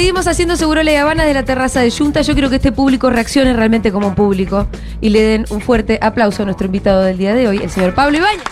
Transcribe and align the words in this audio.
Seguimos 0.00 0.26
haciendo 0.28 0.56
Seguro 0.56 0.82
La 0.82 0.98
Habana 0.98 1.26
de 1.26 1.34
la 1.34 1.44
terraza 1.44 1.82
de 1.82 1.90
Junta. 1.90 2.22
Yo 2.22 2.32
quiero 2.32 2.48
que 2.48 2.56
este 2.56 2.72
público 2.72 3.10
reaccione 3.10 3.52
realmente 3.52 3.92
como 3.92 4.08
un 4.08 4.14
público 4.14 4.66
y 5.02 5.10
le 5.10 5.20
den 5.20 5.44
un 5.50 5.60
fuerte 5.60 5.98
aplauso 6.00 6.42
a 6.42 6.46
nuestro 6.46 6.64
invitado 6.64 7.02
del 7.02 7.18
día 7.18 7.34
de 7.34 7.46
hoy, 7.46 7.58
el 7.58 7.68
señor 7.68 7.94
Pablo 7.94 8.16
Ibáñez. 8.16 8.42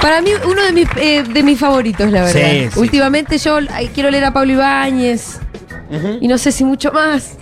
Para 0.00 0.20
mí, 0.20 0.30
uno 0.48 0.62
de 0.62 0.72
mis, 0.72 0.88
eh, 0.98 1.24
de 1.24 1.42
mis 1.42 1.58
favoritos, 1.58 2.12
la 2.12 2.22
verdad. 2.22 2.48
Sí, 2.48 2.68
sí. 2.72 2.78
Últimamente 2.78 3.38
yo 3.38 3.58
ay, 3.72 3.90
quiero 3.92 4.08
leer 4.08 4.26
a 4.26 4.32
Pablo 4.32 4.52
Ibáñez 4.52 5.40
y 6.20 6.28
no 6.28 6.38
sé 6.38 6.52
si 6.52 6.62
mucho 6.62 6.92
más, 6.92 7.38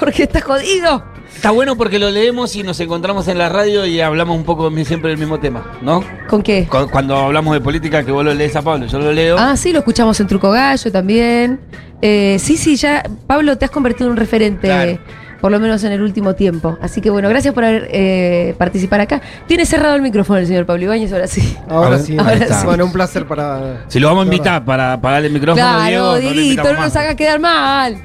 porque 0.00 0.24
está 0.24 0.40
jodido. 0.40 1.13
Está 1.34 1.50
bueno 1.50 1.76
porque 1.76 1.98
lo 1.98 2.10
leemos 2.10 2.56
y 2.56 2.62
nos 2.62 2.80
encontramos 2.80 3.28
en 3.28 3.36
la 3.38 3.48
radio 3.50 3.84
y 3.84 4.00
hablamos 4.00 4.36
un 4.36 4.44
poco 4.44 4.70
siempre 4.84 5.10
del 5.10 5.18
mismo 5.18 5.38
tema, 5.40 5.72
¿no? 5.82 6.02
¿Con 6.28 6.42
qué? 6.42 6.66
Cu- 6.70 6.88
Cuando 6.90 7.16
hablamos 7.16 7.52
de 7.54 7.60
política, 7.60 8.02
que 8.04 8.12
vos 8.12 8.24
lo 8.24 8.32
lees 8.32 8.56
a 8.56 8.62
Pablo, 8.62 8.86
yo 8.86 8.98
lo 8.98 9.12
leo. 9.12 9.36
Ah, 9.38 9.56
sí, 9.56 9.72
lo 9.72 9.80
escuchamos 9.80 10.18
en 10.20 10.26
Truco 10.26 10.50
Gallo 10.50 10.90
también. 10.90 11.60
Eh, 12.00 12.38
sí, 12.40 12.56
sí, 12.56 12.76
ya, 12.76 13.02
Pablo, 13.26 13.58
te 13.58 13.66
has 13.66 13.70
convertido 13.70 14.06
en 14.06 14.12
un 14.12 14.16
referente, 14.16 14.68
Claro. 14.68 14.98
por 15.40 15.50
lo 15.52 15.60
menos 15.60 15.84
en 15.84 15.92
el 15.92 16.00
último 16.00 16.34
tiempo. 16.34 16.78
Así 16.80 17.02
que 17.02 17.10
bueno, 17.10 17.28
gracias 17.28 17.52
por 17.52 17.64
haber, 17.64 17.88
eh, 17.92 18.54
participar 18.56 19.00
acá. 19.02 19.20
Tiene 19.46 19.66
cerrado 19.66 19.94
el 19.96 20.02
micrófono 20.02 20.38
el 20.38 20.46
señor 20.46 20.64
Pablo 20.64 20.84
Ibáñez, 20.84 21.12
ahora 21.12 21.26
sí. 21.26 21.56
Ahora 21.68 21.98
sí, 21.98 22.16
ahora 22.18 22.34
está. 22.34 22.60
sí. 22.60 22.66
Bueno, 22.66 22.86
un 22.86 22.92
placer 22.92 23.26
para. 23.26 23.84
Si 23.88 24.00
lo 24.00 24.08
vamos 24.08 24.22
a 24.22 24.24
invitar 24.24 24.64
para 24.64 24.98
pagarle 24.98 25.26
el 25.28 25.34
micrófono, 25.34 25.62
Claro, 25.62 25.84
Diego, 25.88 26.04
no 26.06 26.12
lo 26.12 26.18
Dieguito, 26.20 26.40
invitamos 26.42 26.72
no 26.72 26.78
nos 26.84 26.94
más. 26.94 26.96
haga 26.96 27.14
quedar 27.16 27.38
mal. 27.40 27.98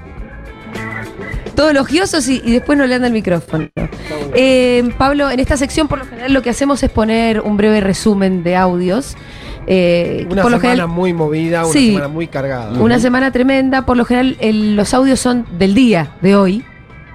Todos 1.60 1.72
elogiosos 1.72 2.26
y, 2.30 2.42
y 2.46 2.52
después 2.54 2.78
no 2.78 2.88
le 2.88 2.96
anda 2.96 3.08
el 3.08 3.14
micrófono. 3.14 3.68
Eh, 4.34 4.90
Pablo, 4.98 5.30
en 5.30 5.42
esta 5.42 5.58
sección 5.58 5.90
por 5.90 6.00
lo 6.00 6.06
general 6.06 6.32
lo 6.32 6.42
que 6.42 6.52
hacemos 6.52 6.82
es 6.84 6.90
poner 6.90 7.42
un 7.42 7.58
breve 7.58 7.82
resumen 7.82 8.44
de 8.44 8.56
audios. 8.56 9.18
Eh, 9.68 10.26
Una 10.32 10.42
por 10.44 10.52
lo 10.52 10.58
semana 10.58 10.62
general, 10.62 10.88
muy 10.88 11.12
movida, 11.12 11.66
una 11.66 11.74
Sí. 11.74 11.88
semana 11.88 12.08
muy 12.08 12.28
cargada. 12.28 12.80
Una 12.80 12.98
semana 13.00 13.32
tremenda. 13.34 13.86
Por 13.86 13.98
lo 13.98 14.06
general, 14.06 14.38
el- 14.40 14.78
los 14.78 14.94
audios 14.94 15.20
son 15.20 15.46
del 15.58 15.74
día 15.76 16.12
de 16.22 16.38
hoy. 16.38 16.64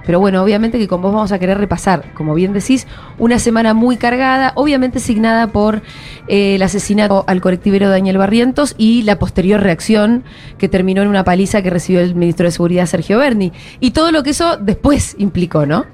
Pero 0.05 0.19
bueno, 0.19 0.43
obviamente 0.43 0.77
que 0.77 0.87
con 0.87 1.01
vos 1.01 1.13
vamos 1.13 1.31
a 1.31 1.39
querer 1.39 1.57
repasar, 1.57 2.13
como 2.13 2.33
bien 2.33 2.53
decís, 2.53 2.87
una 3.17 3.39
semana 3.39 3.73
muy 3.73 3.97
cargada, 3.97 4.51
obviamente 4.55 4.99
signada 4.99 5.47
por 5.47 5.81
eh, 6.27 6.55
el 6.55 6.61
asesinato 6.61 7.23
al 7.27 7.41
colectivero 7.41 7.89
Daniel 7.89 8.17
Barrientos 8.17 8.75
y 8.77 9.01
la 9.03 9.17
posterior 9.19 9.61
reacción 9.61 10.23
que 10.57 10.69
terminó 10.69 11.01
en 11.01 11.07
una 11.07 11.23
paliza 11.23 11.61
que 11.61 11.69
recibió 11.69 12.01
el 12.01 12.15
ministro 12.15 12.45
de 12.45 12.51
Seguridad 12.51 12.85
Sergio 12.85 13.17
Berni. 13.19 13.51
Y 13.79 13.91
todo 13.91 14.11
lo 14.11 14.21
que 14.23 14.29
eso 14.31 14.57
después 14.57 15.15
implicó, 15.17 15.65
¿no? 15.65 15.85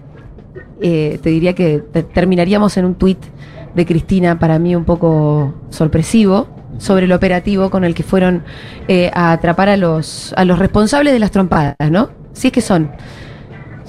Eh, 0.82 1.20
te 1.22 1.30
diría 1.30 1.54
que 1.54 1.80
te- 1.92 2.04
terminaríamos 2.04 2.76
en 2.78 2.86
un 2.86 2.96
tuit 2.96 3.20
de 3.76 3.86
Cristina, 3.86 4.40
para 4.40 4.60
mí 4.60 4.76
un 4.76 4.84
poco 4.84 5.54
sorpresivo, 5.70 6.48
sobre 6.78 7.06
el 7.06 7.12
operativo 7.12 7.70
con 7.70 7.84
el 7.84 7.94
que 7.94 8.04
fueron 8.04 8.44
eh, 8.88 9.12
a 9.14 9.32
atrapar 9.32 9.70
a 9.70 9.78
los, 9.78 10.34
a 10.36 10.44
los 10.46 10.58
responsables 10.60 11.14
de 11.14 11.20
las 11.20 11.32
trompadas, 11.32 11.76
¿no? 11.90 12.10
Si 12.34 12.48
es 12.48 12.54
que 12.54 12.62
son. 12.62 12.92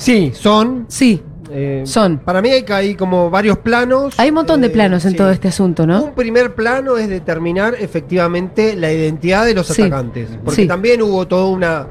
Sí, 0.03 0.33
son. 0.35 0.87
Sí, 0.89 1.23
eh, 1.51 1.83
son. 1.85 2.19
Para 2.19 2.43
mí 2.43 2.51
hay, 2.51 2.63
que- 2.65 2.73
hay 2.73 2.95
como 2.95 3.31
varios 3.31 3.59
planos. 3.59 4.15
Hay 4.19 4.31
un 4.31 4.35
montón 4.37 4.61
de 4.61 4.67
eh, 4.67 4.71
planos 4.71 5.05
en 5.05 5.13
sí. 5.13 5.17
todo 5.17 5.31
este 5.31 5.49
asunto, 5.49 5.87
¿no? 5.87 6.03
Un 6.05 6.15
primer 6.15 6.55
plano 6.55 6.97
es 6.97 7.09
determinar 7.09 7.75
efectivamente 7.79 8.75
la 8.75 8.91
identidad 8.93 9.45
de 9.45 9.55
los 9.55 9.67
Sí. 9.69 9.83
atacantes. 9.83 10.29
Porque 10.45 10.63
Sí. 10.63 10.67
también 10.69 11.03
hubo 11.03 11.27
toda 11.29 11.47
una, 11.47 11.87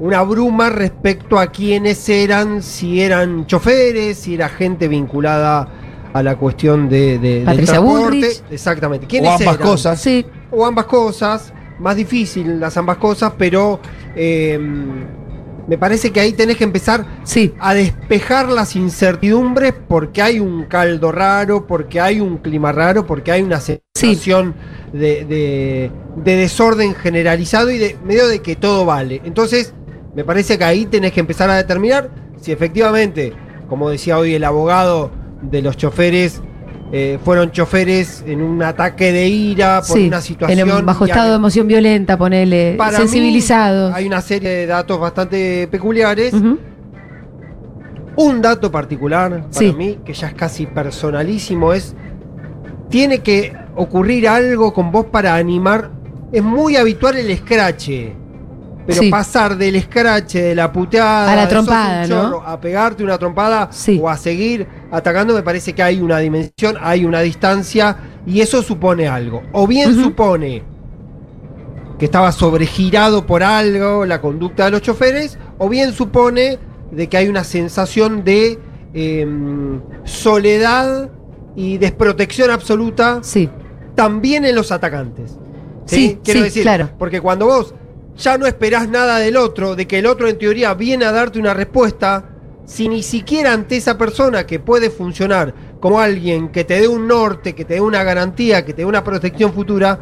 una 0.00 0.22
bruma 0.22 0.70
respecto 0.70 1.38
a 1.38 1.48
quiénes 1.48 2.08
eran, 2.08 2.62
si 2.62 3.00
eran 3.02 3.46
choferes, 3.46 4.16
si 4.18 4.34
era 4.34 4.48
gente 4.48 4.88
vinculada 4.88 5.68
a 6.12 6.22
la 6.22 6.36
cuestión 6.36 6.88
de, 6.88 7.18
de- 7.18 7.34
del 7.36 7.44
Patricia 7.44 7.74
transporte. 7.74 8.04
Bullrich. 8.04 8.42
Exactamente. 8.50 9.06
O 9.06 9.08
¿Quiénes 9.08 9.30
ambas 9.30 9.54
eran? 9.56 9.66
cosas. 9.68 10.00
Sí, 10.00 10.26
O 10.50 10.64
ambas 10.64 10.84
cosas. 10.86 11.52
Más 11.78 11.96
difícil 11.96 12.60
las 12.60 12.76
ambas 12.76 12.98
cosas, 12.98 13.32
pero 13.36 13.80
eh, 14.14 14.60
me 15.68 15.78
parece 15.78 16.10
que 16.10 16.20
ahí 16.20 16.32
tenés 16.32 16.56
que 16.56 16.64
empezar 16.64 17.06
sí. 17.24 17.54
a 17.60 17.74
despejar 17.74 18.48
las 18.48 18.74
incertidumbres 18.76 19.72
porque 19.88 20.20
hay 20.22 20.40
un 20.40 20.64
caldo 20.64 21.12
raro, 21.12 21.66
porque 21.66 22.00
hay 22.00 22.20
un 22.20 22.38
clima 22.38 22.72
raro, 22.72 23.06
porque 23.06 23.32
hay 23.32 23.42
una 23.42 23.60
sensación 23.60 24.54
de, 24.92 25.24
de- 25.24 25.90
de 26.16 26.36
desorden 26.36 26.94
generalizado 26.94 27.70
y 27.70 27.78
de 27.78 27.96
medio 28.04 28.26
de 28.28 28.40
que 28.40 28.56
todo 28.56 28.84
vale. 28.84 29.20
Entonces, 29.24 29.74
me 30.14 30.24
parece 30.24 30.58
que 30.58 30.64
ahí 30.64 30.86
tenés 30.86 31.12
que 31.12 31.20
empezar 31.20 31.48
a 31.48 31.56
determinar 31.56 32.10
si 32.40 32.52
efectivamente, 32.52 33.32
como 33.68 33.88
decía 33.88 34.18
hoy 34.18 34.34
el 34.34 34.44
abogado 34.44 35.10
de 35.42 35.62
los 35.62 35.76
choferes, 35.76 36.42
eh, 36.94 37.18
fueron 37.24 37.50
choferes 37.50 38.22
en 38.26 38.42
un 38.42 38.62
ataque 38.62 39.12
de 39.12 39.26
ira 39.26 39.80
por 39.86 39.96
sí. 39.96 40.08
una 40.08 40.20
situación. 40.20 40.68
En 40.68 40.70
un- 40.76 40.84
bajo 40.86 41.06
estado 41.06 41.30
de 41.30 41.36
emoción 41.36 41.66
violenta, 41.66 42.18
ponele, 42.18 42.74
para 42.76 42.90
mí, 42.92 42.96
sensibilizados. 42.98 43.94
hay 43.94 44.06
una 44.06 44.20
serie 44.20 44.50
de 44.50 44.66
datos 44.66 45.00
bastante 45.00 45.66
peculiares. 45.68 46.34
Un 48.14 48.42
dato 48.42 48.70
particular 48.70 49.30
para 49.30 49.52
Sí. 49.52 49.72
mí, 49.72 49.98
que 50.04 50.12
ya 50.12 50.28
es 50.28 50.34
casi 50.34 50.66
personalísimo, 50.66 51.72
es. 51.72 51.94
Tiene 52.90 53.20
que 53.20 53.54
ocurrir 53.74 54.28
algo 54.28 54.74
con 54.74 54.92
vos 54.92 55.06
para 55.06 55.34
animar. 55.34 55.90
Es 56.30 56.42
muy 56.42 56.76
habitual 56.76 57.16
el 57.16 57.30
escrache. 57.30 58.12
Pero 58.86 59.00
Sí. 59.02 59.10
pasar 59.10 59.56
del 59.56 59.76
escrache, 59.76 60.42
de 60.42 60.54
la 60.56 60.72
puteada, 60.72 61.32
A 61.32 61.36
la 61.36 61.48
trompada, 61.48 62.06
¿no? 62.06 62.22
chorro, 62.22 62.42
a 62.46 62.60
pegarte 62.60 63.04
una 63.04 63.16
trompada 63.16 63.68
Sí. 63.70 63.98
o 64.02 64.08
a 64.08 64.16
seguir 64.16 64.66
atacando, 64.90 65.34
me 65.34 65.42
parece 65.42 65.72
que 65.72 65.82
hay 65.82 66.00
una 66.00 66.18
dimensión, 66.18 66.76
hay 66.80 67.04
una 67.04 67.20
distancia, 67.20 67.96
y 68.26 68.40
eso 68.40 68.62
supone 68.62 69.06
algo. 69.08 69.42
O 69.52 69.66
bien 69.66 69.94
supone 69.94 70.64
que 71.98 72.06
estaba 72.06 72.32
sobregirado 72.32 73.24
por 73.24 73.44
algo 73.44 74.04
la 74.04 74.20
conducta 74.20 74.64
de 74.64 74.72
los 74.72 74.82
choferes, 74.82 75.38
o 75.58 75.68
bien 75.68 75.92
supone 75.92 76.58
de 76.90 77.08
que 77.08 77.16
hay 77.16 77.28
una 77.28 77.44
sensación 77.44 78.24
de 78.24 78.58
em, 78.94 79.80
soledad 80.04 81.08
y 81.56 81.78
desprotección 81.78 82.50
absoluta 82.50 83.20
Sí, 83.22 83.48
también 83.94 84.44
en 84.44 84.54
los 84.54 84.70
atacantes. 84.72 85.38
Sí, 85.86 86.18
sí, 86.22 86.62
claro. 86.62 86.90
Porque 86.98 87.20
cuando 87.20 87.46
vos 87.46 87.74
ya 88.16 88.38
no 88.38 88.46
esperás 88.46 88.88
nada 88.88 89.18
del 89.18 89.36
otro, 89.36 89.74
de 89.74 89.86
que 89.86 89.98
el 89.98 90.06
otro 90.06 90.28
en 90.28 90.38
teoría 90.38 90.74
viene 90.74 91.04
a 91.04 91.12
darte 91.12 91.38
una 91.38 91.54
respuesta, 91.54 92.28
si 92.64 92.88
ni 92.88 93.02
siquiera 93.02 93.52
ante 93.52 93.76
esa 93.76 93.98
persona 93.98 94.46
que 94.46 94.60
puede 94.60 94.90
funcionar 94.90 95.54
como 95.80 95.98
alguien 95.98 96.48
que 96.50 96.64
te 96.64 96.80
dé 96.80 96.88
un 96.88 97.08
norte, 97.08 97.54
que 97.54 97.64
te 97.64 97.74
dé 97.74 97.80
una 97.80 98.04
garantía, 98.04 98.64
que 98.64 98.72
te 98.72 98.82
dé 98.82 98.86
una 98.86 99.02
protección 99.02 99.52
futura, 99.52 99.98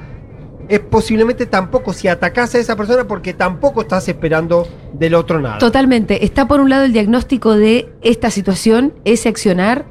es 0.69 0.81
posiblemente 0.81 1.47
tampoco 1.47 1.93
si 1.93 2.07
atacás 2.07 2.55
a 2.55 2.59
esa 2.59 2.77
persona 2.77 3.09
porque 3.09 3.35
tampoco 3.35 3.81
estás 3.81 4.09
esperando 4.09 4.69
del 4.93 5.15
otro 5.15 5.41
nada. 5.41 5.59
totalmente. 5.59 6.25
Está 6.25 6.47
por 6.47 6.61
un 6.61 6.71
lado 6.71 6.85
el 6.85 6.93
diagnóstico 6.93 7.57
de 7.57 7.89
esta 8.03 8.31
situación, 8.31 8.95
ese 9.05 9.29
accionar, 9.29 9.87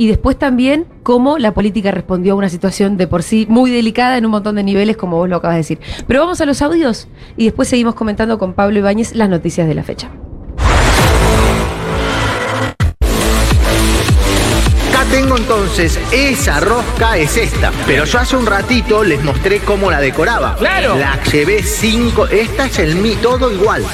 y 0.00 0.06
después 0.06 0.38
también 0.38 0.86
cómo 1.02 1.36
la 1.36 1.52
política 1.52 1.90
respondió 1.90 2.32
a 2.32 2.36
una 2.36 2.48
situación 2.48 2.96
de 2.96 3.06
por 3.06 3.22
sí 3.22 3.44
muy 3.50 3.70
delicada 3.70 4.16
en 4.16 4.24
un 4.24 4.30
montón 4.30 4.56
de 4.56 4.62
niveles, 4.62 4.96
como 4.96 5.18
vos 5.18 5.28
lo 5.28 5.36
acabas 5.36 5.56
de 5.56 5.58
decir. 5.58 5.78
Pero 6.06 6.20
vamos 6.20 6.40
a 6.40 6.46
los 6.46 6.62
audios 6.62 7.06
y 7.36 7.44
después 7.44 7.68
seguimos 7.68 7.94
comentando 7.94 8.38
con 8.38 8.54
Pablo 8.54 8.78
Ibáñez 8.78 9.14
las 9.14 9.28
noticias 9.28 9.68
de 9.68 9.74
la 9.74 9.82
fecha. 9.82 10.08
Acá 14.88 15.04
tengo 15.10 15.36
entonces, 15.36 16.00
esa 16.10 16.60
rosca 16.60 17.18
es 17.18 17.36
esta. 17.36 17.70
Pero 17.84 18.06
yo 18.06 18.20
hace 18.20 18.38
un 18.38 18.46
ratito 18.46 19.04
les 19.04 19.22
mostré 19.22 19.58
cómo 19.58 19.90
la 19.90 20.00
decoraba. 20.00 20.56
¡Claro! 20.56 20.96
La 20.96 21.22
llevé 21.24 21.62
cinco, 21.62 22.26
esta 22.26 22.64
es 22.64 22.78
el 22.78 22.96
mi, 22.96 23.16
todo 23.16 23.52
igual. 23.52 23.84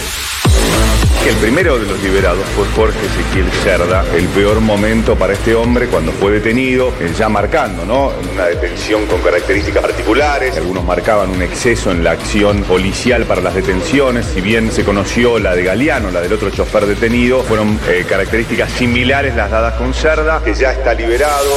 El 1.27 1.35
primero 1.39 1.77
de 1.77 1.87
los 1.87 2.01
liberados 2.05 2.45
fue 2.55 2.65
Jorge 2.77 3.05
Ezequiel 3.05 3.51
Cerda. 3.65 4.05
El 4.15 4.29
peor 4.29 4.61
momento 4.61 5.17
para 5.17 5.33
este 5.33 5.57
hombre 5.57 5.89
cuando 5.89 6.13
fue 6.13 6.31
detenido, 6.31 6.93
eh, 7.01 7.13
ya 7.19 7.29
marcando, 7.29 7.85
¿no? 7.85 8.13
Una 8.33 8.47
detención 8.47 9.07
con 9.07 9.21
características 9.23 9.83
particulares. 9.83 10.57
Algunos 10.57 10.85
marcaban 10.85 11.31
un 11.31 11.43
exceso 11.43 11.91
en 11.91 12.05
la 12.05 12.13
acción 12.13 12.63
policial 12.63 13.25
para 13.25 13.41
las 13.41 13.57
detenciones. 13.57 14.25
Si 14.27 14.41
bien 14.41 14.71
se 14.71 14.85
conoció 14.85 15.41
la 15.41 15.57
de 15.57 15.65
Galeano, 15.65 16.13
la 16.13 16.21
del 16.21 16.33
otro 16.33 16.51
chofer 16.51 16.87
detenido, 16.87 17.43
fueron 17.43 17.77
eh, 17.89 18.07
características 18.09 18.71
similares 18.71 19.35
las 19.35 19.51
dadas 19.51 19.75
con 19.75 19.95
Cerda, 19.95 20.41
que 20.45 20.55
ya 20.55 20.71
está 20.71 20.95
liberado. 20.95 21.51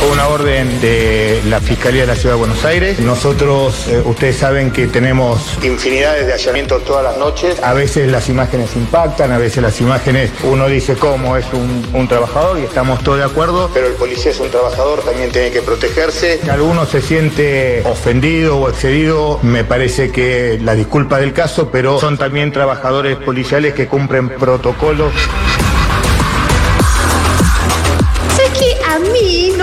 Fue 0.00 0.08
una 0.12 0.28
orden 0.28 0.80
de 0.80 1.42
la 1.50 1.60
Fiscalía 1.60 2.00
de 2.00 2.06
la 2.06 2.14
Ciudad 2.14 2.34
de 2.34 2.38
Buenos 2.38 2.64
Aires. 2.64 2.98
Nosotros, 3.00 3.86
eh, 3.86 4.00
ustedes 4.02 4.38
saben 4.38 4.70
que 4.70 4.86
tenemos 4.86 5.58
infinidades 5.62 6.26
de 6.26 6.32
allanamientos 6.32 6.82
todas 6.86 7.04
las 7.04 7.18
noches. 7.18 7.62
A 7.62 7.74
veces 7.74 8.10
las 8.10 8.30
imágenes 8.30 8.74
impactan, 8.76 9.30
a 9.30 9.36
veces 9.36 9.62
las 9.62 9.78
imágenes 9.78 10.30
uno 10.42 10.68
dice 10.68 10.94
cómo 10.94 11.36
es 11.36 11.44
un, 11.52 11.86
un 11.92 12.08
trabajador 12.08 12.58
y 12.58 12.62
estamos 12.62 13.04
todos 13.04 13.18
de 13.18 13.24
acuerdo, 13.24 13.70
pero 13.74 13.88
el 13.88 13.92
policía 13.92 14.30
es 14.30 14.40
un 14.40 14.48
trabajador, 14.48 15.00
también 15.02 15.30
tiene 15.32 15.50
que 15.50 15.60
protegerse. 15.60 16.40
Si 16.42 16.48
alguno 16.48 16.86
se 16.86 17.02
siente 17.02 17.82
ofendido 17.84 18.56
o 18.56 18.70
excedido, 18.70 19.38
me 19.42 19.64
parece 19.64 20.10
que 20.10 20.58
la 20.62 20.74
disculpa 20.74 21.18
del 21.18 21.34
caso, 21.34 21.68
pero 21.70 22.00
son 22.00 22.16
también 22.16 22.52
trabajadores 22.52 23.18
policiales 23.18 23.74
que 23.74 23.86
cumplen 23.86 24.30
protocolos. 24.30 25.12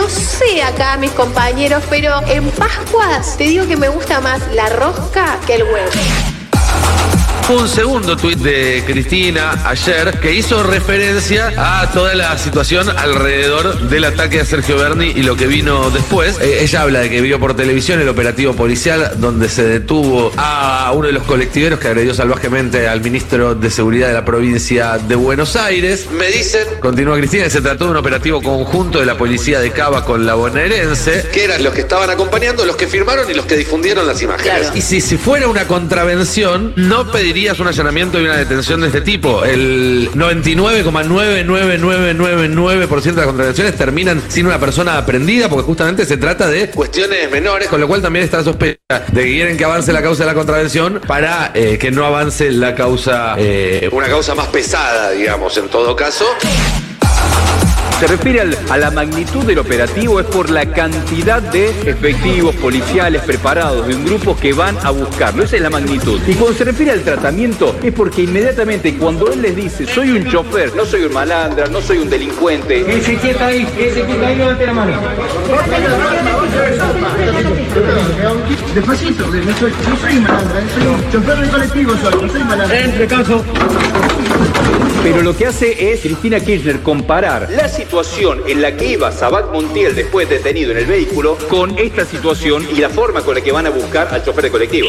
No 0.07 0.13
sé 0.13 0.63
acá 0.63 0.95
mis 0.95 1.11
compañeros, 1.11 1.83
pero 1.89 2.21
en 2.27 2.49
Pascuas 2.51 3.35
te 3.37 3.43
digo 3.43 3.67
que 3.67 3.75
me 3.75 3.89
gusta 3.89 4.21
más 4.21 4.41
la 4.53 4.69
rosca 4.69 5.37
que 5.45 5.55
el 5.55 5.63
huevo. 5.63 5.89
Un 7.49 7.69
segundo 7.69 8.17
tuit 8.17 8.37
de 8.39 8.83
Cristina 8.85 9.61
ayer 9.63 10.19
que 10.19 10.33
hizo 10.33 10.63
referencia 10.63 11.53
a 11.55 11.89
toda 11.91 12.13
la 12.13 12.37
situación 12.37 12.89
alrededor 12.89 13.87
del 13.87 14.03
ataque 14.03 14.41
a 14.41 14.45
Sergio 14.45 14.75
Berni 14.77 15.13
y 15.15 15.23
lo 15.23 15.37
que 15.37 15.47
vino 15.47 15.89
después. 15.89 16.37
Eh, 16.41 16.63
ella 16.63 16.81
habla 16.81 16.99
de 16.99 17.09
que 17.09 17.21
vio 17.21 17.39
por 17.39 17.55
televisión 17.55 18.01
el 18.01 18.09
operativo 18.09 18.53
policial 18.53 19.13
donde 19.15 19.47
se 19.47 19.63
detuvo 19.63 20.33
a 20.35 20.91
uno 20.93 21.07
de 21.07 21.13
los 21.13 21.23
colectiveros 21.23 21.79
que 21.79 21.87
agredió 21.87 22.13
salvajemente 22.13 22.89
al 22.89 22.99
ministro 22.99 23.55
de 23.55 23.71
Seguridad 23.71 24.09
de 24.09 24.15
la 24.15 24.25
provincia 24.25 24.97
de 24.97 25.15
Buenos 25.15 25.55
Aires. 25.55 26.07
Me 26.11 26.27
dicen, 26.27 26.67
continúa 26.81 27.15
Cristina, 27.15 27.45
que 27.45 27.49
se 27.49 27.61
trató 27.61 27.85
de 27.85 27.91
un 27.91 27.97
operativo 27.97 28.41
conjunto 28.41 28.99
de 28.99 29.05
la 29.05 29.17
policía 29.17 29.61
de 29.61 29.71
Cava 29.71 30.03
con 30.03 30.25
la 30.25 30.33
bonaerense, 30.33 31.29
que 31.31 31.45
eran 31.45 31.63
los 31.63 31.73
que 31.73 31.81
estaban 31.81 32.09
acompañando, 32.09 32.65
los 32.65 32.75
que 32.75 32.87
firmaron 32.87 33.31
y 33.31 33.33
los 33.33 33.45
que 33.45 33.55
difundieron 33.55 34.05
las 34.05 34.21
imágenes. 34.21 34.59
Claro. 34.59 34.77
Y 34.77 34.81
si, 34.81 34.99
si 34.99 35.15
fuera 35.15 35.47
una 35.47 35.65
contravención, 35.65 36.73
no 36.75 37.09
un 37.37 37.67
allanamiento 37.67 38.19
y 38.19 38.25
una 38.25 38.35
detención 38.35 38.81
de 38.81 38.87
este 38.87 39.01
tipo. 39.01 39.45
El 39.45 40.09
99,99999% 40.13 43.03
de 43.03 43.11
las 43.13 43.25
contravenciones 43.25 43.75
terminan 43.75 44.23
sin 44.27 44.47
una 44.47 44.59
persona 44.59 44.97
aprendida 44.97 45.47
porque 45.47 45.63
justamente 45.63 46.03
se 46.05 46.17
trata 46.17 46.49
de 46.49 46.71
cuestiones 46.71 47.29
menores, 47.29 47.67
con 47.67 47.79
lo 47.79 47.87
cual 47.87 48.01
también 48.01 48.25
está 48.25 48.43
sospecha 48.43 48.79
de 49.11 49.23
que 49.23 49.31
quieren 49.31 49.55
que 49.55 49.65
avance 49.65 49.93
la 49.93 50.01
causa 50.01 50.23
de 50.23 50.27
la 50.27 50.33
contravención 50.33 50.99
para 51.05 51.51
eh, 51.53 51.77
que 51.77 51.91
no 51.91 52.05
avance 52.05 52.51
la 52.51 52.73
causa, 52.73 53.35
eh, 53.37 53.87
una 53.91 54.07
causa 54.07 54.33
más 54.33 54.47
pesada, 54.47 55.11
digamos, 55.11 55.55
en 55.57 55.69
todo 55.69 55.95
caso. 55.95 56.25
Se 57.99 58.05
refiere 58.05 58.41
al- 58.41 58.57
a 58.69 58.77
la 58.77 58.91
magnitud 58.91 59.43
del 59.43 59.57
operativo, 59.57 60.19
es 60.19 60.27
por 60.27 60.51
la 60.51 60.71
cantidad 60.71 61.41
de 61.41 61.69
efectivos 61.89 62.53
policiales 62.55 63.23
preparados 63.23 63.87
de 63.87 63.95
un 63.95 64.05
grupo 64.05 64.37
que 64.37 64.53
van 64.53 64.77
a 64.83 64.91
buscarlo. 64.91 65.43
Esa 65.43 65.55
es 65.55 65.63
la 65.63 65.71
magnitud. 65.71 66.19
Y 66.27 66.33
cuando 66.35 66.55
se 66.55 66.63
refiere 66.63 66.91
al 66.91 67.01
tratamiento, 67.01 67.75
es 67.81 67.91
porque 67.91 68.21
inmediatamente 68.21 68.95
cuando 68.97 69.31
él 69.33 69.41
les 69.41 69.55
dice, 69.55 69.87
soy 69.87 70.11
un 70.11 70.25
chofer, 70.29 70.75
no 70.75 70.85
soy 70.85 71.05
un 71.05 71.13
malandra, 71.13 71.67
no 71.69 71.81
soy 71.81 71.97
un 71.97 72.09
delincuente. 72.09 72.81
Ese 72.97 73.15
quieta 73.15 73.47
ahí, 73.47 73.67
ese 73.79 74.03
quieta 74.03 74.27
ahí, 74.27 74.35
levante 74.35 74.65
la 74.67 74.73
mano. 74.73 75.01
Despacito, 78.73 79.27
no 79.27 79.57
soy, 79.57 79.71
no 79.71 79.97
soy 79.97 80.19
malandra, 80.19 80.63
soy 80.73 80.87
un 80.87 81.11
chofer 81.11 81.37
de 81.37 81.49
colectivo, 81.49 81.93
soy, 81.97 82.21
no 82.21 82.29
soy 82.31 82.43
malandra. 82.43 82.79
Entre 82.79 83.07
caso. 83.07 83.43
Pero 85.03 85.21
lo 85.21 85.35
que 85.35 85.47
hace 85.47 85.93
es 85.93 86.01
Cristina 86.01 86.39
Kirchner 86.39 86.81
comparar 86.81 87.49
la 87.51 87.69
situación 87.69 88.41
en 88.47 88.61
la 88.61 88.75
que 88.75 88.91
iba 88.93 89.11
Sabat 89.11 89.51
Montiel 89.51 89.95
después 89.95 90.29
detenido 90.29 90.71
en 90.71 90.77
el 90.77 90.85
vehículo 90.85 91.37
con 91.49 91.77
esta 91.77 92.05
situación 92.05 92.67
y 92.71 92.79
la 92.79 92.89
forma 92.89 93.21
con 93.21 93.35
la 93.35 93.41
que 93.41 93.51
van 93.51 93.67
a 93.67 93.69
buscar 93.69 94.09
al 94.11 94.23
chofer 94.23 94.43
de 94.43 94.51
colectivo. 94.51 94.87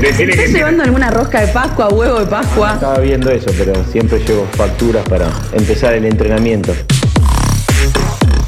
¿Estás 0.00 0.50
llevando 0.50 0.84
alguna 0.84 1.10
rosca 1.10 1.40
de 1.40 1.48
Pascua, 1.48 1.88
huevo 1.88 2.20
de 2.20 2.26
Pascua? 2.26 2.74
Estaba 2.74 2.98
viendo 3.00 3.30
eso, 3.30 3.50
pero 3.58 3.72
siempre 3.90 4.20
llevo 4.20 4.46
facturas 4.52 5.04
para 5.08 5.28
empezar 5.52 5.94
el 5.94 6.04
entrenamiento. 6.04 6.72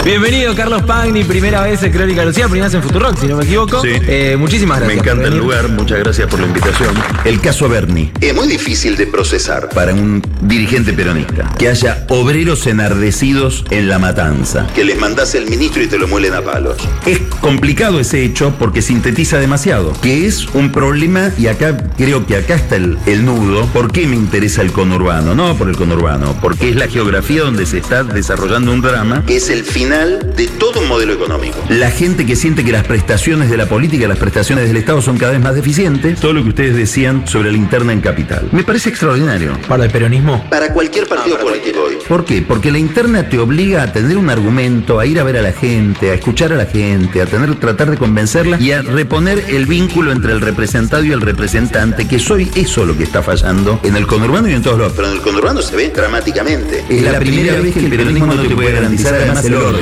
Bienvenido 0.02 0.54
Carlos 0.54 0.82
Pagni, 0.82 1.24
primera 1.24 1.60
vez 1.62 1.82
en 1.82 1.92
Crónica 1.92 2.24
Lucía, 2.24 2.46
primera 2.46 2.66
vez 2.66 2.74
en 2.74 2.82
Futurock, 2.82 3.18
si 3.18 3.26
no 3.26 3.36
me 3.36 3.44
equivoco. 3.44 3.82
Sí. 3.82 3.90
Eh, 4.08 4.34
muchísimas 4.38 4.80
Me 4.80 4.86
gracias. 4.86 5.04
encanta 5.06 5.24
por 5.24 5.32
el 5.34 5.38
lugar, 5.38 5.68
muchas 5.68 5.98
gracias 5.98 6.26
por 6.28 6.40
la 6.40 6.46
invitación. 6.46 6.94
El 7.26 7.38
caso 7.40 7.68
Berni. 7.68 8.10
Es 8.20 8.34
muy 8.34 8.48
difícil 8.48 8.96
de 8.96 9.06
procesar 9.06 9.68
para 9.68 9.92
un 9.92 10.22
dirigente 10.40 10.94
peronista. 10.94 11.52
Que 11.58 11.68
haya 11.68 12.06
obreros 12.08 12.66
enardecidos 12.66 13.64
en 13.70 13.88
la 13.88 13.98
matanza. 13.98 14.66
Que 14.74 14.84
les 14.84 14.98
mandase 14.98 15.36
el 15.36 15.50
ministro 15.50 15.82
y 15.82 15.86
te 15.86 15.98
lo 15.98 16.08
muelen 16.08 16.32
a 16.32 16.40
palos. 16.40 16.78
Es 17.04 17.20
complicado 17.42 18.00
ese 18.00 18.24
hecho 18.24 18.54
porque 18.58 18.80
sintetiza 18.80 19.38
demasiado. 19.38 19.92
Que 20.00 20.26
es 20.26 20.46
un 20.54 20.72
problema, 20.72 21.30
y 21.36 21.46
acá 21.48 21.76
creo 21.98 22.26
que 22.26 22.36
acá 22.36 22.54
está 22.54 22.76
el, 22.76 22.96
el 23.04 23.26
nudo. 23.26 23.66
¿Por 23.66 23.92
qué 23.92 24.06
me 24.06 24.16
interesa 24.16 24.62
el 24.62 24.72
conurbano? 24.72 25.34
No 25.34 25.54
por 25.56 25.68
el 25.68 25.76
conurbano, 25.76 26.36
porque 26.40 26.70
es 26.70 26.76
la 26.76 26.88
geografía 26.88 27.42
donde 27.42 27.66
se 27.66 27.78
está 27.78 28.02
desarrollando 28.02 28.72
un 28.72 28.80
drama. 28.80 29.24
Que 29.26 29.36
es 29.36 29.50
el 29.50 29.62
final 29.90 30.36
de 30.36 30.46
todo 30.46 30.78
un 30.78 30.86
modelo 30.86 31.12
económico. 31.14 31.58
La 31.68 31.90
gente 31.90 32.24
que 32.24 32.36
siente 32.36 32.64
que 32.64 32.70
las 32.70 32.86
prestaciones 32.86 33.50
de 33.50 33.56
la 33.56 33.66
política, 33.66 34.06
las 34.06 34.18
prestaciones 34.18 34.68
del 34.68 34.76
Estado 34.76 35.02
son 35.02 35.18
cada 35.18 35.32
vez 35.32 35.40
más 35.40 35.56
deficientes. 35.56 36.20
Todo 36.20 36.32
lo 36.32 36.44
que 36.44 36.50
ustedes 36.50 36.76
decían 36.76 37.26
sobre 37.26 37.50
la 37.50 37.58
interna 37.58 37.92
en 37.92 38.00
capital. 38.00 38.48
Me 38.52 38.62
parece 38.62 38.90
extraordinario. 38.90 39.58
¿Para 39.66 39.86
el 39.86 39.90
peronismo? 39.90 40.48
Para 40.48 40.72
cualquier 40.72 41.08
partido 41.08 41.40
político 41.40 41.80
hoy. 41.80 41.98
¿Por 42.06 42.24
qué? 42.24 42.40
Porque 42.40 42.70
la 42.70 42.78
interna 42.78 43.28
te 43.28 43.40
obliga 43.40 43.82
a 43.82 43.92
tener 43.92 44.16
un 44.16 44.30
argumento, 44.30 45.00
a 45.00 45.06
ir 45.06 45.18
a 45.18 45.24
ver 45.24 45.38
a 45.38 45.42
la 45.42 45.52
gente, 45.52 46.12
a 46.12 46.14
escuchar 46.14 46.52
a 46.52 46.56
la 46.56 46.66
gente, 46.66 47.20
a 47.20 47.26
tener, 47.26 47.56
tratar 47.56 47.90
de 47.90 47.96
convencerla 47.96 48.60
y 48.60 48.70
a 48.70 48.82
reponer 48.82 49.44
el 49.48 49.66
vínculo 49.66 50.12
entre 50.12 50.30
el 50.32 50.40
representado 50.40 51.02
y 51.02 51.10
el 51.10 51.20
representante, 51.20 52.06
que 52.06 52.20
soy 52.20 52.48
eso 52.54 52.84
lo 52.84 52.96
que 52.96 53.02
está 53.02 53.24
fallando 53.24 53.80
en 53.82 53.96
el 53.96 54.06
conurbano 54.06 54.48
y 54.48 54.52
en 54.52 54.62
todos 54.62 54.78
los. 54.78 54.92
Pero 54.92 55.08
en 55.08 55.14
el 55.14 55.20
conurbano 55.20 55.60
se 55.62 55.74
ve 55.74 55.90
dramáticamente. 55.90 56.84
Es 56.88 57.02
la 57.02 57.18
primera 57.18 57.60
vez 57.60 57.74
que 57.74 57.80
el 57.80 57.90
peronismo 57.90 58.34
no 58.34 58.42
te 58.42 58.54
puede 58.54 58.72
garantizar 58.72 59.14
además 59.14 59.44
el 59.44 59.54
orden. 59.54 59.79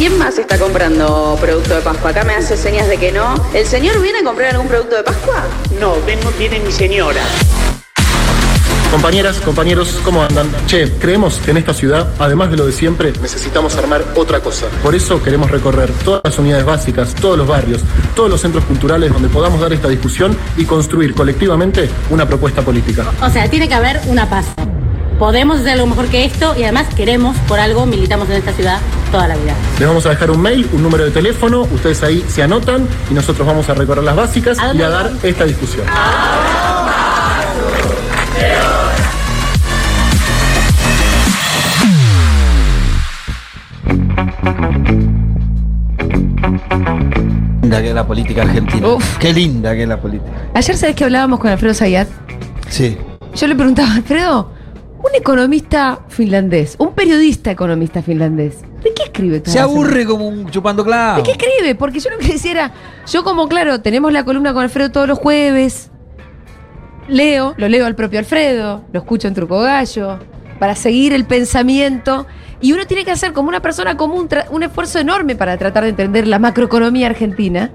¿Quién 0.00 0.16
más 0.16 0.38
está 0.38 0.58
comprando 0.58 1.36
producto 1.40 1.74
de 1.74 1.82
Pascua? 1.82 2.10
Acá 2.10 2.24
me 2.24 2.34
hace 2.34 2.56
señas 2.56 2.88
de 2.88 2.96
que 2.96 3.12
no. 3.12 3.34
¿El 3.52 3.66
señor 3.66 4.00
viene 4.00 4.20
a 4.20 4.24
comprar 4.24 4.52
algún 4.52 4.66
producto 4.66 4.96
de 4.96 5.02
Pascua? 5.02 5.44
No, 5.78 5.94
vengo, 6.06 6.32
viene 6.38 6.58
mi 6.60 6.72
señora. 6.72 7.20
Compañeras, 8.90 9.40
compañeros, 9.40 10.00
¿cómo 10.02 10.22
andan? 10.22 10.50
Che, 10.66 10.90
creemos 10.98 11.38
que 11.38 11.52
en 11.52 11.58
esta 11.58 11.72
ciudad, 11.72 12.08
además 12.18 12.50
de 12.50 12.56
lo 12.56 12.66
de 12.66 12.72
siempre, 12.72 13.12
necesitamos 13.22 13.76
armar 13.76 14.02
otra 14.16 14.40
cosa. 14.40 14.66
Por 14.82 14.94
eso 14.94 15.22
queremos 15.22 15.50
recorrer 15.50 15.92
todas 16.04 16.22
las 16.24 16.38
unidades 16.38 16.64
básicas, 16.64 17.14
todos 17.14 17.38
los 17.38 17.46
barrios, 17.46 17.82
todos 18.16 18.28
los 18.28 18.40
centros 18.40 18.64
culturales 18.64 19.12
donde 19.12 19.28
podamos 19.28 19.60
dar 19.60 19.72
esta 19.72 19.86
discusión 19.86 20.36
y 20.56 20.64
construir 20.64 21.14
colectivamente 21.14 21.88
una 22.08 22.26
propuesta 22.26 22.62
política. 22.62 23.04
O 23.22 23.30
sea, 23.30 23.48
tiene 23.48 23.68
que 23.68 23.74
haber 23.74 24.00
una 24.08 24.28
paz. 24.28 24.46
Podemos 25.20 25.60
hacer 25.60 25.72
algo 25.72 25.86
mejor 25.86 26.08
que 26.08 26.24
esto 26.24 26.54
y 26.56 26.62
además 26.62 26.86
queremos, 26.94 27.36
por 27.46 27.60
algo, 27.60 27.84
militamos 27.84 28.30
en 28.30 28.36
esta 28.36 28.54
ciudad 28.54 28.78
toda 29.12 29.28
la 29.28 29.36
vida. 29.36 29.54
Les 29.78 29.86
vamos 29.86 30.06
a 30.06 30.08
dejar 30.08 30.30
un 30.30 30.40
mail, 30.40 30.66
un 30.72 30.82
número 30.82 31.04
de 31.04 31.10
teléfono, 31.10 31.60
ustedes 31.60 32.02
ahí 32.02 32.24
se 32.26 32.42
anotan 32.42 32.88
y 33.10 33.12
nosotros 33.12 33.46
vamos 33.46 33.68
a 33.68 33.74
recorrer 33.74 34.02
las 34.02 34.16
básicas 34.16 34.58
¿A 34.58 34.72
y 34.72 34.80
a 34.80 34.88
dar 34.88 35.12
esta 35.22 35.44
discusión. 35.44 35.84
linda 47.60 47.82
que 47.82 47.88
es 47.90 47.94
la 47.94 48.06
política 48.06 48.40
argentina. 48.40 48.88
Qué 49.18 49.34
linda 49.34 49.74
que 49.74 49.82
es 49.82 49.88
la 49.90 50.00
política. 50.00 50.32
Ayer 50.54 50.78
sabes 50.78 50.96
que 50.96 51.04
hablábamos 51.04 51.40
con 51.40 51.50
Alfredo 51.50 51.74
Zayat. 51.74 52.08
Sí. 52.70 52.96
Yo 53.34 53.46
le 53.46 53.54
preguntaba, 53.54 53.92
Alfredo, 53.96 54.59
un 55.10 55.16
economista 55.16 56.00
finlandés, 56.08 56.76
un 56.78 56.92
periodista 56.94 57.50
economista 57.50 58.02
finlandés, 58.02 58.62
¿de 58.82 58.94
qué 58.94 59.04
escribe 59.04 59.42
Se 59.44 59.58
aburre 59.58 60.04
como 60.04 60.28
un 60.28 60.50
chupando 60.50 60.84
clavo. 60.84 61.18
¿De 61.18 61.22
qué 61.22 61.32
escribe? 61.32 61.74
Porque 61.74 62.00
yo 62.00 62.10
lo 62.10 62.18
que 62.18 62.30
quisiera, 62.30 62.72
yo 63.10 63.24
como 63.24 63.48
claro, 63.48 63.80
tenemos 63.80 64.12
la 64.12 64.24
columna 64.24 64.52
con 64.52 64.62
Alfredo 64.62 64.90
todos 64.90 65.08
los 65.08 65.18
jueves, 65.18 65.90
leo, 67.08 67.54
lo 67.56 67.68
leo 67.68 67.86
al 67.86 67.94
propio 67.94 68.18
Alfredo, 68.18 68.84
lo 68.92 69.00
escucho 69.00 69.26
en 69.26 69.34
Truco 69.34 69.60
Gallo, 69.60 70.18
para 70.58 70.74
seguir 70.76 71.12
el 71.12 71.24
pensamiento. 71.24 72.26
Y 72.60 72.72
uno 72.72 72.86
tiene 72.86 73.04
que 73.04 73.10
hacer 73.10 73.32
como 73.32 73.48
una 73.48 73.60
persona 73.60 73.96
común 73.96 74.28
un 74.50 74.62
esfuerzo 74.62 74.98
enorme 74.98 75.34
para 75.34 75.56
tratar 75.56 75.84
de 75.84 75.88
entender 75.88 76.26
la 76.28 76.38
macroeconomía 76.38 77.06
argentina. 77.06 77.70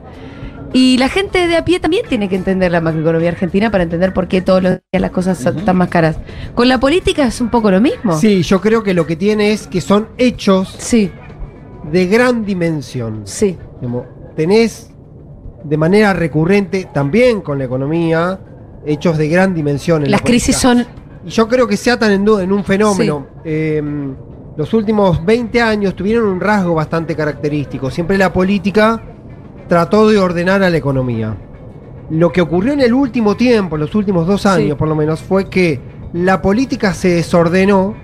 Y 0.76 0.98
la 0.98 1.08
gente 1.08 1.48
de 1.48 1.56
a 1.56 1.64
pie 1.64 1.80
también 1.80 2.06
tiene 2.06 2.28
que 2.28 2.36
entender 2.36 2.70
la 2.70 2.82
macroeconomía 2.82 3.30
argentina 3.30 3.72
para 3.72 3.84
entender 3.86 4.12
por 4.12 4.28
qué 4.28 4.42
todos 4.42 4.62
los 4.62 4.72
días 4.92 5.02
las 5.02 5.12
cosas 5.12 5.38
son 5.38 5.64
tan 5.64 5.78
más 5.78 5.88
caras. 5.88 6.18
Con 6.54 6.68
la 6.68 6.82
política 6.82 7.26
es 7.26 7.40
un 7.40 7.48
poco 7.48 7.72
lo 7.72 7.80
mismo. 7.80 8.20
Sí, 8.20 8.44
yo 8.44 8.60
creo 8.60 8.84
que 8.84 8.94
lo 8.94 9.08
que 9.08 9.16
tiene 9.16 9.54
es 9.54 9.68
que 9.68 9.80
son 9.80 10.10
hechos 10.18 10.76
sí. 10.78 11.10
de 11.90 12.08
gran 12.08 12.44
dimensión. 12.44 13.22
Sí. 13.24 13.58
tenés 14.36 14.92
de 15.64 15.78
manera 15.78 16.12
recurrente, 16.12 16.90
también 16.94 17.40
con 17.40 17.58
la 17.58 17.64
economía, 17.64 18.38
hechos 18.86 19.18
de 19.18 19.30
gran 19.30 19.54
dimensión. 19.54 20.04
En 20.04 20.12
Las 20.12 20.20
la 20.20 20.26
crisis 20.28 20.58
son. 20.58 20.86
Y 21.26 21.30
yo 21.30 21.48
creo 21.48 21.70
que 21.70 21.78
se 21.78 21.90
atan 21.90 22.12
en, 22.12 22.52
un 22.52 22.64
fenómeno. 22.66 23.28
Eh, 23.46 23.82
los 24.58 24.74
últimos 24.74 25.24
20 25.24 25.62
años 25.62 25.96
tuvieron 25.96 26.28
un 26.28 26.42
rasgo 26.42 26.74
bastante 26.74 27.16
característico. 27.16 27.90
Siempre 27.90 28.18
la 28.18 28.34
política 28.34 29.15
trató 29.68 30.08
de 30.10 30.18
ordenar 30.18 30.64
a 30.64 30.70
la 30.70 30.78
economía. 30.78 31.36
Lo 32.10 32.32
que 32.32 32.42
ocurrió 32.42 32.74
en 32.74 32.82
el 32.82 32.94
último 32.94 33.36
tiempo, 33.36 33.76
en 33.76 33.82
los 33.82 33.96
últimos 33.96 34.28
dos 34.28 34.46
años 34.46 34.70
Sí. 34.70 34.76
por 34.76 34.88
lo 34.88 34.96
menos, 34.96 35.22
fue 35.22 35.50
que 35.50 35.80
la 36.14 36.42
política 36.42 36.94
se 36.94 37.10
desordenó 37.10 37.96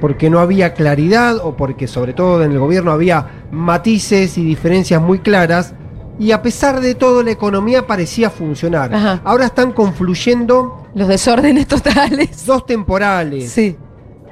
porque 0.00 0.28
no 0.28 0.38
había 0.40 0.74
claridad 0.74 1.36
o 1.42 1.56
porque 1.56 1.86
sobre 1.88 2.12
todo 2.12 2.42
en 2.44 2.52
el 2.52 2.58
gobierno 2.58 2.90
había 2.90 3.46
matices 3.50 4.36
y 4.36 4.44
diferencias 4.44 5.00
muy 5.00 5.20
claras 5.20 5.74
y 6.18 6.32
a 6.32 6.42
pesar 6.42 6.80
de 6.80 6.94
todo 6.94 7.22
la 7.22 7.30
economía 7.30 7.86
parecía 7.86 8.28
funcionar. 8.30 8.94
Ajá. 8.94 9.20
Ahora 9.24 9.46
están 9.46 9.72
confluyendo 9.72 10.86
Los 10.94 11.08
desórdenes 11.08 11.66
totales. 11.66 12.44
dos 12.46 12.66
temporales. 12.66 13.50
Sí. 13.50 13.76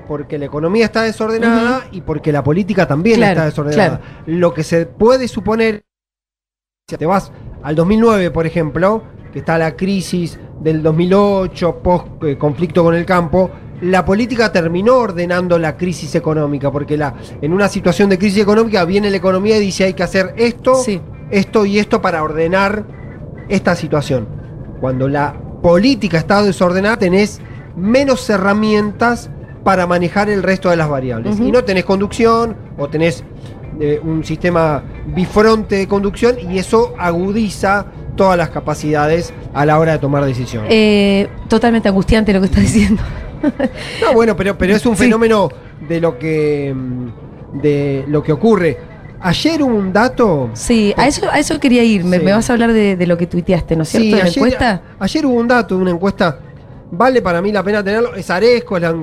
Porque 0.06 0.36
la 0.38 0.44
economía 0.44 0.84
está 0.84 1.02
desordenada 1.02 1.84
y 1.90 2.02
porque 2.02 2.32
la 2.32 2.44
política 2.44 2.86
también 2.86 3.16
Claro, 3.16 3.32
está 3.32 3.44
desordenada. 3.46 4.00
Lo 4.26 4.52
que 4.52 4.62
se 4.62 4.84
puede 4.84 5.26
suponer, 5.26 5.84
si 6.92 6.98
te 6.98 7.06
vas 7.06 7.32
al 7.62 7.74
2009, 7.74 8.30
por 8.30 8.46
ejemplo, 8.46 9.02
que 9.32 9.38
está 9.38 9.56
la 9.56 9.76
crisis 9.76 10.38
del 10.60 10.82
2008, 10.82 11.78
post 11.82 12.06
eh, 12.22 12.36
con 12.36 12.94
el 12.94 13.06
campo, 13.06 13.50
la 13.80 14.04
política 14.04 14.52
terminó 14.52 14.96
ordenando 14.96 15.58
la 15.58 15.76
crisis 15.76 16.14
económica, 16.14 16.70
porque 16.70 16.98
la, 16.98 17.14
en 17.40 17.52
una 17.52 17.68
situación 17.68 18.10
de 18.10 18.18
crisis 18.18 18.42
económica 18.42 18.84
viene 18.84 19.10
la 19.10 19.16
economía 19.16 19.56
y 19.56 19.60
dice 19.60 19.84
hay 19.84 19.94
que 19.94 20.02
hacer 20.02 20.34
esto, 20.36 20.74
esto 21.30 21.64
y 21.64 21.78
esto 21.78 22.02
para 22.02 22.22
ordenar 22.22 22.84
esta 23.48 23.74
situación. 23.74 24.28
Cuando 24.80 25.08
la 25.08 25.32
política 25.62 26.18
está 26.18 26.42
desordenada, 26.42 26.98
tenés 26.98 27.40
menos 27.74 28.28
herramientas 28.28 29.30
para 29.64 29.86
manejar 29.86 30.28
el 30.28 30.42
resto 30.42 30.68
de 30.68 30.76
las 30.76 30.90
variables. 30.90 31.40
Y 31.40 31.50
no 31.50 31.64
tenés 31.64 31.84
conducción 31.84 32.56
o 32.76 32.88
tenés 32.88 33.24
eh, 33.80 34.00
un 34.02 34.24
sistema 34.24 34.82
bifronte 35.06 35.76
de 35.76 35.88
conducción 35.88 36.36
y 36.50 36.58
eso 36.58 36.94
agudiza 36.98 37.86
todas 38.16 38.36
las 38.36 38.50
capacidades 38.50 39.32
a 39.54 39.64
la 39.64 39.78
hora 39.78 39.92
de 39.92 39.98
tomar 39.98 40.24
decisiones. 40.24 40.68
Eh, 40.72 41.28
totalmente 41.48 41.88
angustiante 41.88 42.32
lo 42.32 42.40
que 42.40 42.46
estás 42.46 42.62
diciendo. 42.62 43.02
No, 44.00 44.12
bueno, 44.14 44.36
pero, 44.36 44.56
pero 44.56 44.76
es 44.76 44.86
un 44.86 44.94
Sí. 44.96 45.02
fenómeno 45.04 45.48
de 45.88 46.00
lo 46.00 46.16
que 46.16 46.72
mm, 46.72 47.58
de 47.60 48.04
lo 48.06 48.22
que 48.22 48.30
ocurre. 48.32 48.78
Ayer 49.20 49.60
hubo 49.62 49.74
un 49.74 49.92
dato. 49.92 50.50
Sí, 50.52 50.94
a 50.96 51.08
eso, 51.08 51.28
a 51.28 51.38
eso 51.40 51.58
quería 51.58 51.82
ir. 51.82 52.04
Me, 52.04 52.18
Sí. 52.18 52.24
me 52.24 52.32
vas 52.32 52.48
a 52.48 52.52
hablar 52.52 52.72
de, 52.72 52.96
de 52.96 53.06
lo 53.06 53.18
que 53.18 53.26
tuiteaste, 53.26 53.74
¿no 53.74 53.82
es 53.82 53.88
cierto? 53.88 54.04
Sí, 54.04 54.10
de 54.12 54.16
la 54.18 54.22
ayer, 54.24 54.36
encuesta. 54.38 54.82
ayer 55.00 55.26
hubo 55.26 55.34
un 55.34 55.48
dato 55.48 55.74
de 55.76 55.82
una 55.82 55.90
encuesta. 55.90 56.38
Vale 56.92 57.20
para 57.20 57.42
mí 57.42 57.50
la 57.50 57.62
pena 57.64 57.82
tenerlo. 57.82 58.14
Es 58.14 58.30
Aresco. 58.30 58.76
Es 58.76 58.82
la, 58.82 58.94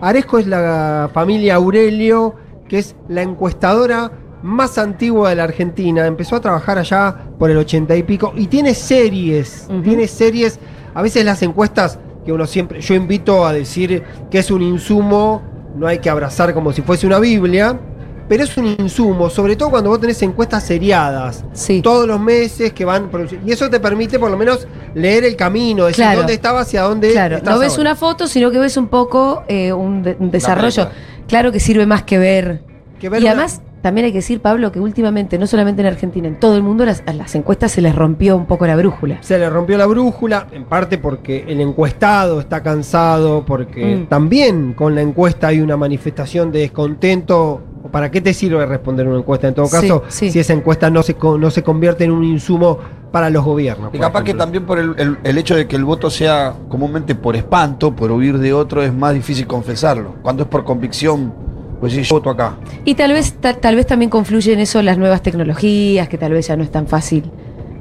Aresco 0.00 0.38
es 0.38 0.46
la 0.46 1.10
familia 1.12 1.56
Aurelio, 1.56 2.34
que 2.68 2.78
es 2.78 2.94
la 3.08 3.22
encuestadora 3.22 4.10
más 4.42 4.76
antigua 4.78 5.30
de 5.30 5.36
la 5.36 5.44
Argentina. 5.44 6.06
Empezó 6.06 6.36
a 6.36 6.40
trabajar 6.40 6.78
allá 6.78 7.14
por 7.38 7.50
el 7.50 7.56
ochenta 7.56 7.96
y 7.96 8.02
pico. 8.02 8.32
Y 8.36 8.46
tiene 8.46 8.74
series. 8.74 9.68
Tiene 9.82 10.06
series. 10.06 10.58
A 10.94 11.02
veces 11.02 11.24
las 11.24 11.42
encuestas 11.42 11.98
que 12.24 12.32
uno 12.32 12.46
siempre. 12.46 12.80
Yo 12.80 12.94
invito 12.94 13.46
a 13.46 13.52
decir 13.52 14.02
que 14.30 14.38
es 14.38 14.50
un 14.50 14.62
insumo. 14.62 15.42
No 15.76 15.86
hay 15.86 15.98
que 15.98 16.08
abrazar 16.10 16.54
como 16.54 16.72
si 16.72 16.82
fuese 16.82 17.06
una 17.06 17.18
Biblia. 17.18 17.78
Pero 18.26 18.42
es 18.44 18.56
un 18.56 18.64
insumo, 18.78 19.28
sobre 19.28 19.54
todo 19.54 19.68
cuando 19.68 19.90
vos 19.90 20.00
tenés 20.00 20.22
encuestas 20.22 20.64
seriadas. 20.64 21.44
Todos 21.82 22.06
los 22.06 22.18
meses 22.18 22.72
que 22.72 22.82
van. 22.86 23.10
Y 23.44 23.52
eso 23.52 23.68
te 23.68 23.78
permite 23.80 24.18
por 24.18 24.30
lo 24.30 24.38
menos 24.38 24.66
leer 24.94 25.24
el 25.24 25.36
camino, 25.36 25.84
decir 25.84 26.04
Claro. 26.04 26.18
dónde 26.20 26.32
estaba, 26.32 26.60
hacia 26.60 26.80
dónde 26.82 27.12
Claro, 27.12 27.36
estás 27.36 27.52
no 27.54 27.60
ves 27.60 27.72
ahora. 27.72 27.82
una 27.82 27.96
foto, 27.96 28.26
sino 28.26 28.50
que 28.50 28.58
ves 28.58 28.78
un 28.78 28.88
poco 28.88 29.42
eh, 29.46 29.74
un, 29.74 30.02
de- 30.02 30.16
un 30.18 30.30
desarrollo. 30.30 30.88
Claro 31.28 31.52
que 31.52 31.60
sirve 31.60 31.86
más 31.86 32.02
que 32.02 32.18
ver. 32.18 32.62
Que 33.00 33.08
ver 33.08 33.20
y 33.20 33.24
una- 33.24 33.32
además, 33.32 33.62
también 33.82 34.06
hay 34.06 34.12
que 34.12 34.18
decir, 34.18 34.40
Pablo, 34.40 34.72
que 34.72 34.80
últimamente, 34.80 35.38
no 35.38 35.46
solamente 35.46 35.82
en 35.82 35.88
Argentina, 35.88 36.26
en 36.26 36.40
todo 36.40 36.56
el 36.56 36.62
mundo, 36.62 36.86
las, 36.86 37.02
a 37.06 37.12
las 37.12 37.34
encuestas 37.34 37.70
se 37.72 37.82
les 37.82 37.94
rompió 37.94 38.34
un 38.36 38.46
poco 38.46 38.66
la 38.66 38.76
brújula. 38.76 39.18
Se 39.20 39.38
le 39.38 39.50
rompió 39.50 39.76
la 39.76 39.84
brújula, 39.86 40.46
en 40.52 40.64
parte 40.64 40.96
porque 40.96 41.44
el 41.46 41.60
encuestado 41.60 42.40
está 42.40 42.62
cansado, 42.62 43.44
porque 43.44 43.96
Mm. 43.96 44.06
también 44.06 44.72
con 44.72 44.94
la 44.94 45.02
encuesta 45.02 45.48
hay 45.48 45.60
una 45.60 45.76
manifestación 45.76 46.50
de 46.50 46.60
descontento. 46.60 47.60
¿O 47.82 47.88
¿Para 47.88 48.10
qué 48.10 48.22
te 48.22 48.32
sirve 48.32 48.64
responder 48.64 49.06
una 49.06 49.18
encuesta? 49.18 49.48
En 49.48 49.54
todo 49.54 49.68
caso, 49.68 50.04
sí. 50.08 50.30
si 50.30 50.38
esa 50.38 50.54
encuesta 50.54 50.88
no 50.88 51.02
se, 51.02 51.14
no 51.38 51.50
se 51.50 51.62
convierte 51.62 52.04
en 52.04 52.12
un 52.12 52.24
insumo 52.24 52.78
para 53.14 53.30
los 53.30 53.44
gobiernos. 53.44 53.94
Y 53.94 53.98
capaz 54.00 54.24
que 54.24 54.34
también 54.34 54.64
por 54.66 54.76
el, 54.80 54.92
el- 54.98 55.18
el 55.22 55.38
hecho 55.38 55.54
de 55.54 55.68
que 55.68 55.76
el 55.76 55.84
voto 55.84 56.10
sea 56.10 56.52
comúnmente 56.68 57.14
por 57.14 57.36
espanto, 57.36 57.94
por 57.94 58.10
huir 58.10 58.38
de 58.38 58.52
otro, 58.52 58.82
es 58.82 58.92
más 58.92 59.14
difícil 59.14 59.46
confesarlo. 59.46 60.16
Cuando 60.20 60.42
es 60.42 60.48
por 60.48 60.64
convicción, 60.64 61.32
pues 61.78 61.92
sí, 61.92 62.02
yo 62.02 62.16
voto 62.16 62.30
acá. 62.30 62.56
Y 62.84 62.96
tal 62.96 63.12
vez, 63.12 63.34
ta- 63.34 63.54
tal 63.54 63.76
vez 63.76 63.86
también 63.86 64.10
confluyen 64.10 64.54
en 64.54 64.60
eso 64.62 64.82
las 64.82 64.98
nuevas 64.98 65.22
tecnologías, 65.22 66.08
que 66.08 66.18
tal 66.18 66.32
vez 66.32 66.48
ya 66.48 66.56
no 66.56 66.64
es 66.64 66.72
tan 66.72 66.88
fácil 66.88 67.30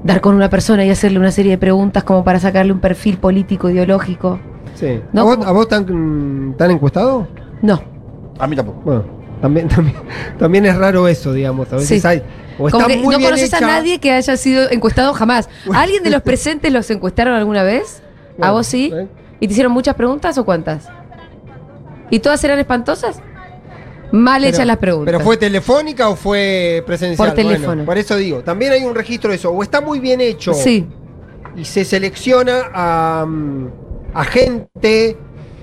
dar 0.03 0.21
con 0.21 0.35
una 0.35 0.51
persona 0.51 0.85
y 0.85 0.91
hacerle 0.91 1.17
una 1.17 1.31
serie 1.31 1.53
de 1.53 1.57
preguntas 1.57 2.03
como 2.03 2.23
para 2.23 2.39
sacarle 2.39 2.71
un 2.71 2.79
perfil 2.79 3.17
político, 3.17 3.71
ideológico. 3.71 4.39
Sí. 4.75 5.01
No, 5.13 5.21
¿A 5.21 5.23
vos, 5.35 5.47
a 5.47 5.51
vos 5.51 5.67
tan, 5.67 6.53
tan 6.59 6.69
encuestado? 6.69 7.27
No. 7.63 7.81
A 8.37 8.45
mí 8.45 8.55
tampoco. 8.55 8.81
Bueno, 8.85 9.03
también, 9.41 9.67
también, 9.75 9.95
también 10.37 10.65
es 10.67 10.75
raro 10.77 11.07
eso, 11.07 11.33
digamos. 11.33 11.73
A 11.73 11.77
veces 11.77 12.01
Sí. 12.03 12.07
hay. 12.07 12.21
O 12.59 12.69
Como 12.69 12.81
está 12.81 12.87
que 12.87 12.97
muy 12.97 13.15
no 13.15 13.21
conoces 13.21 13.53
a 13.53 13.61
nadie 13.61 13.99
que 13.99 14.11
haya 14.11 14.37
sido 14.37 14.69
encuestado 14.69 15.13
jamás. 15.13 15.49
¿A 15.73 15.81
alguien 15.81 16.03
de 16.03 16.09
los 16.09 16.21
presentes 16.21 16.71
los 16.71 16.89
encuestaron 16.91 17.33
alguna 17.35 17.63
vez? 17.63 18.01
¿A 18.41 18.51
vos 18.51 18.67
sí? 18.67 18.91
¿eh? 18.93 19.07
¿Y 19.39 19.47
te 19.47 19.53
hicieron 19.53 19.71
muchas 19.73 19.95
preguntas 19.95 20.37
o 20.37 20.45
cuántas? 20.45 20.87
¿Y 22.09 22.19
todas 22.19 22.43
eran 22.43 22.59
espantosas? 22.59 23.19
Mal 24.11 24.41
Pero- 24.41 24.53
hechas 24.55 24.67
las 24.67 24.77
preguntas. 24.77 25.11
¿Pero 25.11 25.23
fue 25.23 25.37
telefónica 25.37 26.09
o 26.09 26.15
fue 26.15 26.83
presencial? 26.85 27.29
Por 27.29 27.35
teléfono. 27.35 27.67
Bueno, 27.67 27.85
por 27.85 27.97
eso 27.97 28.15
digo, 28.15 28.41
también 28.43 28.71
hay 28.71 28.83
un 28.83 28.93
registro 28.93 29.31
de 29.31 29.37
eso. 29.37 29.49
O 29.51 29.63
está 29.63 29.81
muy 29.81 29.99
bien 29.99 30.21
hecho. 30.21 30.53
Sí. 30.53 30.85
Y 31.55 31.65
se 31.65 31.83
selecciona 31.83 32.69
a, 32.73 33.25
mm, 33.27 33.67
a 34.13 34.23
gente 34.25 35.17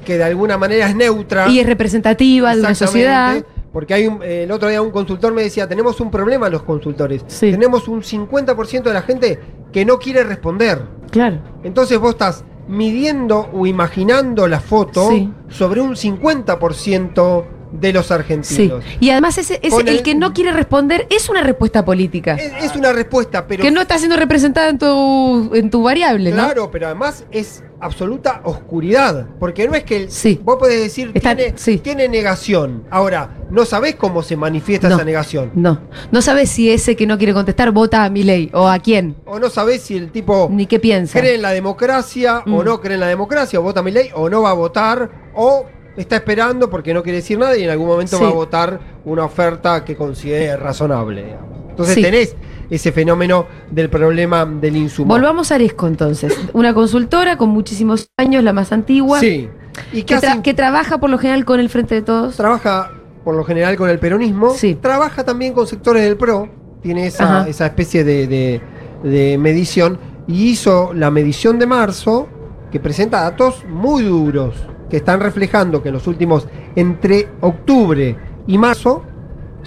que 0.05 0.19
de 0.19 0.25
alguna 0.25 0.59
manera 0.59 0.89
es 0.89 0.97
neutra. 0.97 1.49
Y 1.49 1.61
es 1.61 1.67
representativa 1.67 2.55
de 2.55 2.61
una 2.61 2.75
sociedad. 2.75 3.45
Porque 3.73 3.95
hay 3.95 4.07
un- 4.07 4.23
eh, 4.23 4.45
el 4.45 4.51
otro 4.53 4.69
día 4.69 4.83
un 4.83 4.91
consultor 4.91 5.33
me 5.33 5.43
decía, 5.43 5.69
tenemos 5.69 6.01
un 6.01 6.11
problema 6.11 6.49
los 6.49 6.63
consultores. 6.65 7.25
Tenemos 7.53 7.87
un 7.89 8.03
50% 8.03 8.89
de 8.91 8.95
la 8.95 9.03
gente 9.03 9.39
que 9.73 9.85
no 9.85 9.99
quiere 9.99 10.25
responder. 10.25 10.83
Claro. 11.11 11.39
Entonces 11.63 11.99
vos 11.99 12.11
estás 12.11 12.45
midiendo 12.69 13.49
o 13.53 13.67
imaginando 13.67 14.47
la 14.49 14.61
foto 14.61 15.09
Sí. 15.11 15.33
sobre 15.49 15.81
un 15.81 15.95
50% 15.97 17.45
de 17.73 17.93
los 17.93 18.07
Sí. 18.07 18.13
argentinos. 18.15 18.85
Y 19.01 19.11
además 19.11 19.39
ese, 19.39 19.61
el, 19.63 19.89
el- 19.89 20.03
que 20.03 20.15
no 20.15 20.33
quiere 20.33 20.53
responder 20.53 21.07
es 21.11 21.29
una 21.29 21.43
respuesta 21.43 21.85
política. 21.85 22.35
Es, 22.35 22.65
es 22.71 22.77
una 22.77 22.93
respuesta, 22.93 23.47
pero... 23.47 23.63
que 23.63 23.71
no 23.71 23.81
está 23.81 23.99
siendo 23.99 24.17
representada 24.17 24.69
en 24.69 24.79
tu, 24.79 25.51
en 25.55 25.71
tu 25.71 25.83
variable, 25.83 26.31
¿no? 26.31 26.37
Claro, 26.45 26.71
pero 26.71 26.87
además 26.87 27.25
es 27.31 27.63
absoluta 27.83 28.43
oscuridad. 28.45 29.27
Porque 29.39 29.67
no 29.67 29.75
es 29.75 29.85
que 29.85 29.97
el- 29.97 30.39
vos 30.43 30.57
podés 30.59 30.81
decir 30.83 31.13
tiene, 31.13 31.53
tiene 31.83 32.09
negación. 32.09 32.85
Ahora, 32.91 33.37
no 33.51 33.65
sabés 33.65 33.95
cómo 33.97 34.23
se 34.23 34.37
manifiesta 34.37 34.89
No. 34.89 34.97
esa 34.97 35.05
negación. 35.05 35.51
No. 35.55 35.81
No 36.11 36.21
sabes 36.23 36.51
si 36.51 36.71
ese 36.71 36.95
que 36.97 37.07
no 37.07 37.17
quiere 37.19 37.33
contestar 37.33 37.71
vota 37.71 38.05
a 38.05 38.11
mi 38.11 38.23
ley 38.23 38.51
o 38.53 38.69
a 38.69 38.79
quién. 38.81 39.17
O 39.25 39.39
no 39.39 39.49
sabés 39.49 39.83
si 39.83 39.97
el 39.97 40.11
tipo 40.11 40.49
Ni 40.51 40.67
qué 40.67 40.79
piensa. 40.79 41.19
cree 41.19 41.37
en 41.37 41.43
la 41.43 41.51
democracia 41.53 42.43
o 42.47 42.63
Mm. 42.63 42.65
no 42.65 42.81
cree 42.81 42.95
en 42.95 43.01
la 43.01 43.07
democracia, 43.09 43.59
o 43.59 43.63
vota 43.63 43.81
a 43.81 43.83
mi 43.83 43.91
ley, 43.93 44.11
o 44.15 44.29
no 44.29 44.43
va 44.43 44.51
a 44.51 44.55
votar, 44.55 45.11
o 45.35 45.65
está 46.01 46.17
esperando 46.17 46.69
porque 46.71 46.93
no 46.95 47.03
quiere 47.03 47.19
decir 47.19 47.39
nada 47.39 47.57
y 47.57 47.65
en 47.65 47.71
algún 47.71 47.87
momento 47.89 48.17
Sí. 48.17 48.23
va 48.23 48.31
a 48.31 48.33
votar 48.35 48.81
una 49.05 49.25
oferta 49.25 49.85
que 49.85 49.97
considere 49.97 50.57
razonable. 50.57 51.25
digamos. 51.25 51.49
Entonces 51.71 51.95
Sí. 51.95 52.03
tenés 52.03 52.37
ese 52.69 52.93
fenómeno 52.93 53.47
del 53.71 53.89
problema 53.89 54.45
del 54.45 54.77
insumo. 54.77 55.13
Volvamos 55.15 55.51
a 55.51 55.57
Aresco 55.57 55.87
entonces. 55.87 56.37
Una 56.53 56.75
consultora 56.75 57.37
con 57.37 57.49
muchísimos 57.51 58.09
años, 58.17 58.45
la 58.45 58.53
más 58.53 58.73
antigua. 58.73 59.21
Sí. 59.21 59.49
¿Y 59.93 60.03
que, 60.03 60.17
tra- 60.17 60.43
que 60.43 60.53
trabaja 60.55 60.99
por 60.99 61.11
lo 61.11 61.19
general 61.19 61.45
con 61.45 61.59
el 61.61 61.69
Frente 61.69 61.95
de 61.97 62.03
Todos. 62.03 62.37
Trabaja 62.37 62.91
por 63.25 63.35
lo 63.35 63.45
general 63.45 63.77
con 63.77 63.89
el 63.89 63.99
peronismo. 63.99 64.55
Trabaja 64.81 65.25
también 65.25 65.53
con 65.53 65.67
sectores 65.67 66.03
del 66.03 66.17
PRO. 66.17 66.49
Tiene 66.83 67.07
esa, 67.07 67.49
esa 67.49 67.67
especie 67.67 68.05
de, 68.05 68.27
de- 68.27 68.61
de 69.03 69.39
medición. 69.39 69.99
Y 70.27 70.51
hizo 70.51 70.93
la 70.95 71.11
medición 71.11 71.59
de 71.59 71.67
marzo, 71.67 72.29
que 72.71 72.79
presenta 72.79 73.23
datos 73.23 73.65
muy 73.69 74.05
duros, 74.05 74.55
que 74.91 74.99
están 74.99 75.21
reflejando 75.21 75.83
que 75.83 75.89
en 75.89 75.95
los 75.95 76.07
últimos, 76.07 76.47
entre 76.77 77.29
octubre 77.41 78.17
y 78.47 78.59
marzo, 78.59 79.03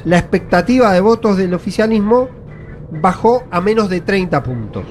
la 0.05 0.17
expectativa 0.19 0.91
de 0.93 0.99
votos 1.01 1.37
del 1.37 1.53
oficialismo 1.53 2.27
bajó 2.91 3.43
a 3.49 3.61
menos 3.61 3.89
de 3.89 4.01
30 4.01 4.43
puntos. 4.43 4.83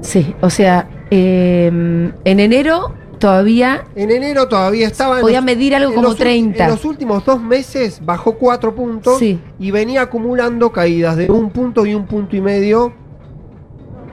Sí, 0.00 0.34
o 0.40 0.48
sea, 0.48 0.88
eh, 1.10 1.66
en 1.66 2.40
enero 2.40 2.94
todavía 3.18 3.84
En 3.96 4.10
enero 4.10 4.48
todavía 4.48 4.86
estaba. 4.86 5.16
en 5.16 5.20
podía 5.22 5.38
los- 5.40 5.44
medir 5.44 5.74
algo 5.74 5.90
en 5.90 5.94
como 5.96 6.08
los 6.08 6.16
ulti- 6.16 6.20
30. 6.22 6.64
En 6.64 6.70
los 6.70 6.84
últimos 6.86 7.24
dos 7.26 7.42
meses 7.42 8.00
bajó 8.02 8.34
cuatro 8.38 8.74
puntos 8.74 9.18
Sí. 9.18 9.38
y 9.58 9.70
venía 9.70 10.02
acumulando 10.02 10.72
caídas 10.72 11.16
de 11.16 11.30
un 11.30 11.50
punto 11.50 11.84
y 11.84 11.94
un 11.94 12.06
punto 12.06 12.34
y 12.36 12.40
medio 12.40 12.92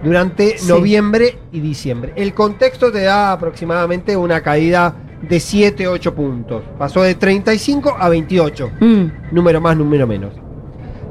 durante 0.03 0.57
Sí. 0.57 0.67
noviembre 0.69 1.37
y 1.51 1.59
diciembre. 1.59 2.13
El 2.15 2.33
contexto 2.33 2.91
te 2.91 3.01
da 3.03 3.31
aproximadamente 3.31 4.15
una 4.15 4.41
caída 4.41 4.95
de 5.27 5.39
7, 5.39 5.87
8 5.87 6.13
puntos. 6.13 6.63
Pasó 6.77 7.01
de 7.01 7.15
35 7.15 7.95
a 7.99 8.07
28. 8.09 8.71
Mm. 8.79 9.05
Número 9.31 9.59
más, 9.61 9.75
número 9.75 10.05
menos. 10.05 10.33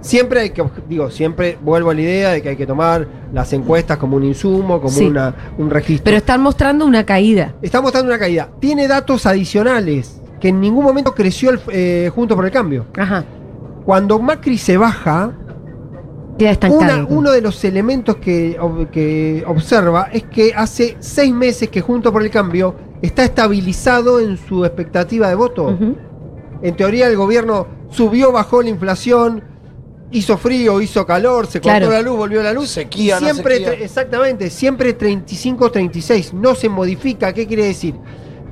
Siempre 0.00 0.40
hay 0.40 0.50
que, 0.50 0.62
digo, 0.88 1.10
siempre 1.10 1.58
vuelvo 1.60 1.90
a 1.90 1.94
la 1.94 2.00
idea 2.02 2.30
de 2.30 2.40
que 2.42 2.50
hay 2.50 2.56
que 2.56 2.66
tomar 2.66 3.08
las 3.32 3.52
encuestas 3.52 3.96
como 3.98 4.16
un 4.16 4.22
insumo, 4.24 4.76
como 4.80 4.88
Sí. 4.90 5.06
una, 5.06 5.34
un 5.58 5.68
registro. 5.68 6.04
Pero 6.04 6.18
están 6.18 6.40
mostrando 6.42 6.84
una 6.86 7.04
caída. 7.04 7.54
Está 7.60 7.80
mostrando 7.80 8.10
una 8.10 8.18
caída. 8.18 8.48
Tiene 8.60 8.86
datos 8.86 9.26
adicionales 9.26 10.20
que 10.38 10.48
en 10.50 10.60
ningún 10.60 10.84
momento 10.84 11.12
creció 11.12 11.50
el, 11.50 11.60
eh, 11.72 12.10
junto 12.14 12.36
por 12.36 12.44
el 12.44 12.52
cambio. 12.52 12.86
Ajá. 12.96 13.24
Cuando 13.84 14.18
Macri 14.20 14.58
se 14.58 14.76
baja. 14.76 15.32
Una- 16.76 16.94
uno 17.08 17.30
de 17.32 17.40
los 17.40 17.64
elementos 17.64 18.16
que, 18.16 18.58
ob- 18.58 18.90
que 18.90 19.42
observa 19.46 20.08
es 20.12 20.24
que 20.24 20.52
hace 20.54 20.96
seis 21.00 21.32
meses 21.32 21.68
que 21.70 21.80
junto 21.80 22.12
por 22.12 22.22
el 22.22 22.30
cambio 22.30 22.74
está 23.02 23.24
estabilizado 23.24 24.20
en 24.20 24.36
su 24.36 24.64
expectativa 24.64 25.28
de 25.28 25.34
voto. 25.34 25.78
En 26.62 26.76
teoría 26.76 27.06
el 27.08 27.16
gobierno 27.16 27.66
subió, 27.90 28.32
bajó 28.32 28.62
la 28.62 28.68
inflación, 28.70 29.42
hizo 30.10 30.36
frío, 30.38 30.80
hizo 30.80 31.04
calor, 31.06 31.46
se 31.46 31.60
cortó 31.60 31.78
Claro. 31.78 31.90
la 31.92 32.02
luz, 32.02 32.16
volvió 32.16 32.42
la 32.42 32.52
luz. 32.52 32.68
Sequía, 32.70 33.18
no 33.20 33.26
siempre, 33.28 33.54
sequía. 33.56 33.72
tre- 33.74 33.82
exactamente, 33.82 34.50
siempre 34.50 34.96
35-36, 34.96 36.32
no 36.32 36.54
se 36.54 36.68
modifica. 36.68 37.32
¿Qué 37.32 37.46
quiere 37.46 37.64
decir? 37.64 37.94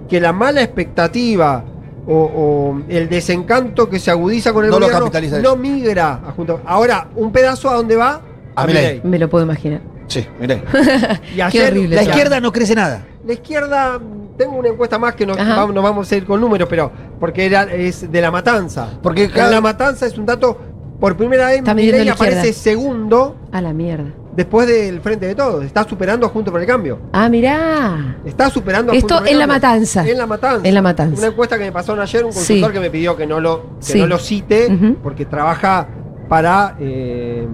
Que 0.09 0.21
la 0.21 0.33
mala 0.33 0.63
expectativa 0.63 1.65
o, 2.07 2.15
o 2.15 2.83
el 2.89 3.09
desencanto 3.09 3.89
que 3.89 3.99
se 3.99 4.11
agudiza 4.11 4.53
con 4.53 4.65
el 4.65 4.71
No 4.71 4.79
gobierno 4.79 5.11
no 5.43 5.57
migra 5.57 6.21
a 6.27 6.33
junto. 6.33 6.61
Ahora, 6.65 7.09
un 7.17 7.33
pedazo 7.33 7.71
a 7.71 7.75
dónde 7.75 7.97
va? 7.97 8.21
A 8.55 8.67
Milei. 8.67 9.01
Me 9.05 9.19
lo 9.19 9.29
puedo 9.29 9.45
imaginar. 9.45 9.81
Sí, 10.07 10.27
miré. 10.39 10.63
Y 11.37 11.41
ayer, 11.41 11.73
horrible 11.73 11.97
La 11.97 12.03
izquierda 12.03 12.41
no 12.41 12.53
crece 12.53 12.75
nada. 12.75 13.05
la 13.27 13.33
izquierda, 13.33 13.99
tengo 14.37 14.57
una 14.57 14.69
encuesta 14.69 14.99
más 14.99 15.15
que 15.15 15.25
nos 15.27 15.37
vamos, 15.37 15.75
nos 15.75 15.83
vamos 15.83 16.13
a 16.13 16.17
ir 16.17 16.25
con 16.27 16.41
números, 16.41 16.69
pero 16.69 16.91
porque 17.19 17.47
era, 17.47 17.63
es 17.65 18.11
de 18.13 18.21
la 18.21 18.31
matanza. 18.31 18.89
Porque 19.03 19.31
cada- 19.31 19.51
la 19.51 19.61
matanza 19.61 20.07
es 20.07 20.19
un 20.19 20.27
dato, 20.27 20.59
por 21.01 21.17
primera 21.17 21.49
vez 21.49 21.63
Milei 21.75 22.09
aparece 22.09 22.53
segundo 22.53 23.37
A 23.51 23.61
la 23.63 23.73
mierda. 23.73 24.11
Después 24.37 24.67
del 24.67 25.01
Frente 25.01 25.27
de 25.27 25.35
Todos. 25.35 25.65
Está 25.65 25.85
superando 25.89 26.29
Junto 26.29 26.51
por 26.51 26.61
el 26.61 26.67
Cambio. 26.67 26.99
Ah, 27.13 27.29
mirá. 27.29 28.17
Está 28.25 28.51
superando 28.51 28.93
a 28.93 28.95
Esto 28.97 29.09
Junto 29.15 29.19
por 29.21 29.29
el 29.29 29.33
en 29.35 29.39
La. 29.39 29.47
Matanza. 29.47 30.09
En 30.09 30.19
la 30.19 30.27
matanza. 30.27 30.69
En 30.69 30.75
La 30.75 30.83
Matanza. 30.83 31.19
Una 31.19 31.27
encuesta 31.29 31.59
que 31.59 31.65
me 31.65 31.73
pasaron 31.73 32.01
ayer, 32.01 32.25
un 32.25 32.33
Sí. 32.33 32.39
consultor 32.39 32.73
que 32.73 32.81
me 32.81 32.91
pidió 32.91 33.17
que 33.17 33.27
no 33.27 33.41
lo, 33.41 33.63
que 33.79 33.85
Sí. 33.85 34.01
no 34.01 34.07
lo 34.07 34.19
cite, 34.19 34.97
porque 35.03 35.25
trabaja 35.27 35.87
para. 36.29 36.77
eh, 36.81 37.47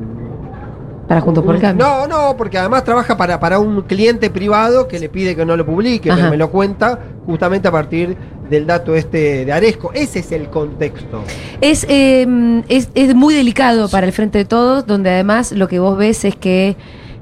Para 1.09 1.21
Juntos 1.23 1.43
por 1.43 1.57
el 1.57 1.61
Cambio. 1.61 1.85
No, 1.85 2.07
no, 2.07 2.37
porque 2.37 2.57
además 2.57 2.85
trabaja 2.85 3.17
para, 3.17 3.41
para 3.41 3.59
un 3.59 3.83
cliente 3.83 4.31
privado 4.31 4.87
que 4.87 5.01
le 5.01 5.09
pide 5.09 5.35
que 5.35 5.45
no 5.45 5.57
lo 5.57 5.67
publique, 5.67 6.09
pero 6.15 6.31
me 6.31 6.37
lo 6.37 6.51
cuenta 6.51 6.99
justamente 7.27 7.67
a 7.67 7.73
partir 7.73 8.17
del 8.51 8.67
dato 8.67 8.95
este 8.97 9.45
de 9.45 9.53
Aresco. 9.53 9.93
Ese 9.95 10.19
es 10.19 10.33
el 10.33 10.49
contexto. 10.51 11.23
Es, 11.61 11.87
eh, 11.89 12.27
es, 12.69 12.89
es 12.95 13.15
muy 13.15 13.35
delicado 13.35 13.89
para 13.89 14.07
el 14.07 14.13
Frente 14.13 14.39
de 14.39 14.45
Todos, 14.45 14.87
donde 14.87 15.11
además 15.11 15.53
lo 15.53 15.69
que 15.69 15.79
vos 15.79 15.97
ves 15.97 16.25
es 16.25 16.35
que. 16.37 16.77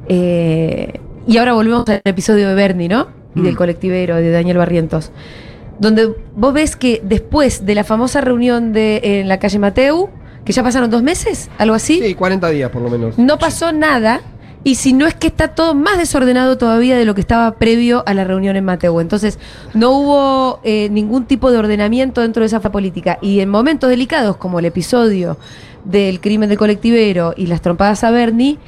eh, 0.09 0.95
y 1.27 1.37
ahora 1.37 1.53
volvemos 1.53 1.87
al 1.89 2.01
episodio 2.05 2.49
de 2.49 2.55
Bernie, 2.55 2.89
¿no? 2.89 3.09
Y 3.35 3.43
del 3.43 3.55
colectivero, 3.57 4.17
de 4.17 4.31
Daniel 4.31 4.57
Barrientos. 4.57 5.13
Donde 5.79 6.13
vos 6.35 6.55
ves 6.55 6.75
que 6.75 7.01
después 7.05 7.67
de 7.67 7.75
la 7.75 7.85
famosa 7.85 8.21
reunión 8.23 8.73
de, 8.73 9.01
en 9.21 9.29
la 9.29 9.39
calle 9.39 9.59
Mateu, 9.59 10.09
que 10.45 10.53
ya 10.53 10.63
pasaron 10.63 10.91
dos 10.91 11.03
meses, 11.03 11.51
algo 11.59 11.75
así, 11.75 12.01
Sí, 12.03 12.15
40 12.15 12.49
días 12.49 12.71
por 12.71 12.81
lo 12.83 12.89
menos. 12.89 13.19
no 13.19 13.39
pasó 13.39 13.71
nada. 13.73 14.23
Y 14.69 14.75
si 14.75 14.93
no 14.93 15.07
es 15.07 15.15
que 15.15 15.29
está 15.29 15.49
todo 15.49 15.75
más 15.75 15.97
desordenado 15.97 16.59
todavía 16.59 16.99
de 16.99 17.07
lo 17.07 17.15
que 17.15 17.23
estaba 17.23 17.53
previo 17.53 18.03
a 18.05 18.13
la 18.13 18.25
reunión 18.25 18.55
en 18.55 18.67
Mateu. 18.67 19.01
Entonces, 19.01 19.39
no 19.73 19.93
hubo 19.93 20.61
eh, 20.63 20.91
ningún 20.91 21.25
tipo 21.25 21.51
de 21.51 21.57
ordenamiento 21.57 22.21
dentro 22.21 22.43
de 22.43 22.49
esa 22.49 22.61
política. 22.61 23.19
Y 23.23 23.41
en 23.41 23.49
momentos 23.49 23.89
delicados, 23.89 24.37
como 24.37 24.59
el 24.59 24.67
episodio 24.67 25.39
del 25.87 26.21
crimen 26.21 26.51
de 26.51 26.59
colectivero 26.59 27.33
y 27.35 27.47
las 27.47 27.63
trompadas 27.63 28.05
a 28.05 28.11
Bernie, 28.11 28.59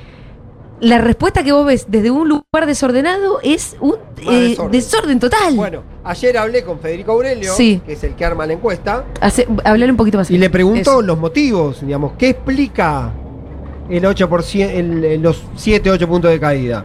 la 0.80 0.96
respuesta 0.96 1.42
que 1.44 1.52
vos 1.52 1.66
ves 1.66 1.84
desde 1.90 2.10
un 2.10 2.30
lugar 2.30 2.64
desordenado 2.66 3.38
es 3.42 3.76
un 3.80 3.96
eh, 4.26 4.48
desorden. 4.56 4.72
desorden. 4.72 5.20
total. 5.20 5.54
Bueno, 5.54 5.82
ayer 6.04 6.38
hablé 6.38 6.64
con 6.64 6.80
Federico 6.80 7.12
Aurelio, 7.12 7.52
Sí. 7.54 7.82
que 7.84 7.92
es 7.92 8.04
el 8.04 8.14
que 8.14 8.24
arma 8.24 8.46
la 8.46 8.54
encuesta, 8.54 9.04
Hace- 9.20 9.46
hablar 9.64 9.90
un 9.90 9.98
poquito 9.98 10.16
más. 10.16 10.30
y 10.30 10.38
le 10.38 10.48
pregunto 10.48 10.80
Eso. 10.80 11.02
los 11.02 11.18
motivos, 11.18 11.82
digamos, 11.82 12.12
¿qué 12.16 12.30
explica 12.30 13.12
el 13.90 14.04
8%, 14.04 14.70
el- 14.70 15.20
los 15.22 15.42
7-8 15.56 16.06
puntos 16.08 16.30
de 16.30 16.40
caída? 16.40 16.84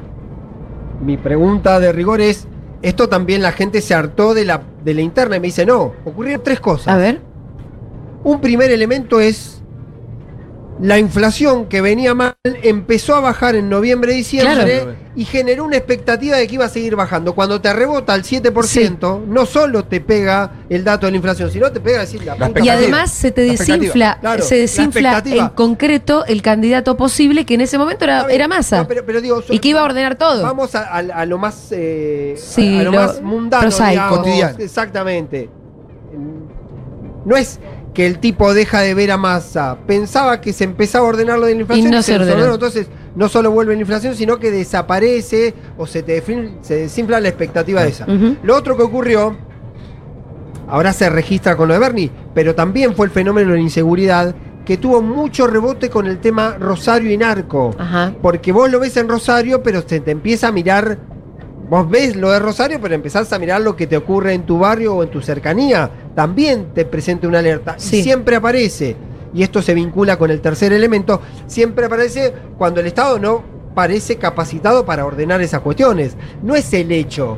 Mi 1.03 1.17
pregunta 1.17 1.79
de 1.79 1.91
rigor 1.91 2.21
es, 2.21 2.47
esto 2.81 3.09
también 3.09 3.41
la 3.41 3.51
gente 3.51 3.81
se 3.81 3.93
hartó 3.93 4.33
de 4.33 4.45
la, 4.45 4.61
de 4.83 4.93
la 4.93 5.01
interna 5.01 5.35
y 5.37 5.39
me 5.39 5.47
dice, 5.47 5.65
no, 5.65 5.93
ocurrieron 6.05 6.43
tres 6.43 6.59
cosas. 6.59 6.87
A 6.93 6.97
ver. 6.97 7.21
Un 8.23 8.41
primer 8.41 8.71
elemento 8.71 9.19
es 9.19 9.54
la 10.81 10.99
inflación 10.99 11.67
que 11.67 11.79
venía 11.79 12.13
mal 12.13 12.35
empezó 12.43 13.15
a 13.15 13.21
bajar 13.21 13.55
en 13.55 13.69
noviembre 13.69 14.11
diciembre 14.11 14.81
Claro. 14.81 14.95
y 15.15 15.23
generó 15.23 15.63
una 15.63 15.77
expectativa 15.77 16.35
de 16.35 16.47
que 16.47 16.55
iba 16.55 16.65
a 16.65 16.69
seguir 16.69 16.97
bajando. 16.97 17.33
Cuando 17.33 17.61
te 17.61 17.71
rebota 17.71 18.13
al 18.13 18.23
7%, 18.23 19.23
no 19.25 19.45
solo 19.45 19.85
te 19.85 20.01
pega 20.01 20.51
el 20.69 20.83
dato 20.83 21.05
de 21.05 21.13
la 21.13 21.15
inflación, 21.15 21.49
sino 21.49 21.71
te 21.71 21.79
pega 21.79 21.99
decir 21.99 22.25
la, 22.25 22.35
puta 22.35 22.59
Y 22.59 22.67
además 22.67 23.09
se 23.11 23.31
te 23.31 23.45
La 23.45 23.51
desinfla, 23.53 24.17
Claro, 24.19 24.43
se 24.43 24.55
la 24.55 24.61
desinfla 24.61 25.09
expectativa. 25.11 25.43
en 25.45 25.49
concreto 25.51 26.25
el 26.25 26.41
candidato 26.41 26.97
posible 26.97 27.45
que 27.45 27.53
en 27.53 27.61
ese 27.61 27.77
momento 27.77 28.03
era, 28.03 28.25
era 28.29 28.49
masa. 28.49 28.79
no, 28.79 28.87
pero- 28.89 29.05
pero 29.05 29.21
digo, 29.21 29.41
y 29.49 29.59
que 29.59 29.69
iba 29.69 29.79
a 29.79 29.83
ordenar 29.85 30.15
todo. 30.15 30.43
Vamos 30.43 30.75
a, 30.75 30.83
a- 30.83 30.97
a 30.97 31.25
lo 31.25 31.37
más 31.37 31.67
eh, 31.71 32.35
Sí, 32.37 32.75
a, 32.77 32.81
a 32.81 32.83
lo, 32.83 32.91
lo 32.91 32.97
más 32.99 33.21
mundano, 33.21 33.69
digamos, 33.69 34.17
Cotidiano. 34.17 34.55
Exactamente. 34.59 35.49
No 37.23 37.35
es 37.35 37.59
que 37.95 38.05
el 38.05 38.19
tipo 38.19 38.53
deja 38.53 38.81
de 38.81 38.93
ver 38.93 39.09
a 39.09 39.17
masa. 39.17 39.77
Pensaba 39.87 40.41
que 40.41 40.53
se 40.53 40.65
empezaba 40.65 41.07
a 41.07 41.09
ordenar 41.09 41.39
lo 41.39 41.47
de 41.47 41.55
la 41.55 41.61
inflación 41.61 41.89
no 41.89 42.03
se 42.03 42.13
ordenó. 42.13 42.25
desordenó. 42.27 42.53
Entonces, 42.53 42.87
no 43.15 43.29
solo 43.29 43.49
vuelve 43.49 43.73
la 43.73 43.81
inflación, 43.81 44.15
sino 44.15 44.37
que 44.37 44.51
desaparece 44.51 45.55
o 45.77 45.87
se, 45.87 46.03
te 46.03 46.21
se 46.61 46.75
desinfla 46.75 47.19
la 47.19 47.29
expectativa 47.29 47.81
de 47.81 47.89
esa. 47.89 48.03
Ujú. 48.03 48.35
Lo 48.43 48.55
otro 48.55 48.77
que 48.77 48.83
ocurrió, 48.83 49.35
ahora 50.67 50.93
se 50.93 51.09
registra 51.09 51.55
con 51.55 51.69
lo 51.69 51.73
de 51.73 51.79
Bernie, 51.79 52.11
pero 52.35 52.53
también 52.53 52.93
fue 52.95 53.07
el 53.07 53.11
fenómeno 53.11 53.51
de 53.51 53.55
la 53.55 53.63
inseguridad 53.63 54.35
que 54.65 54.77
tuvo 54.77 55.01
mucho 55.01 55.47
rebote 55.47 55.89
con 55.89 56.05
el 56.07 56.19
tema 56.19 56.57
Rosario 56.59 57.11
y 57.11 57.17
Narco. 57.17 57.73
Ajá. 57.77 58.13
Porque 58.21 58.51
vos 58.51 58.69
lo 58.69 58.79
ves 58.79 58.97
en 58.97 59.07
Rosario, 59.07 59.63
pero 59.63 59.81
se 59.87 60.01
te 60.01 60.11
empieza 60.11 60.49
a 60.49 60.51
mirar. 60.51 60.97
Vos 61.69 61.89
ves 61.89 62.15
lo 62.15 62.31
de 62.31 62.39
Rosario, 62.39 62.79
pero 62.81 62.93
empezás 62.93 63.31
a 63.31 63.39
mirar 63.39 63.61
lo 63.61 63.75
que 63.75 63.87
te 63.87 63.95
ocurre 63.95 64.33
en 64.33 64.45
tu 64.45 64.59
barrio 64.59 64.95
o 64.95 65.03
en 65.03 65.09
tu 65.09 65.21
cercanía. 65.21 65.89
También 66.15 66.67
te 66.73 66.85
presenta 66.85 67.27
una 67.27 67.39
alerta. 67.39 67.75
Sí. 67.77 67.97
Y 67.97 68.03
siempre 68.03 68.35
aparece, 68.37 68.95
y 69.33 69.43
esto 69.43 69.61
se 69.61 69.73
vincula 69.73 70.17
con 70.17 70.31
el 70.31 70.39
tercer 70.41 70.71
elemento, 70.73 71.21
siempre 71.47 71.85
aparece 71.85 72.33
cuando 72.57 72.79
el 72.79 72.87
Estado 72.87 73.19
no 73.19 73.43
parece 73.75 74.15
capacitado 74.15 74.85
para 74.85 75.05
ordenar 75.05 75.41
esas 75.41 75.59
cuestiones. 75.61 76.15
No 76.41 76.55
es 76.55 76.71
el 76.73 76.91
hecho. 76.91 77.37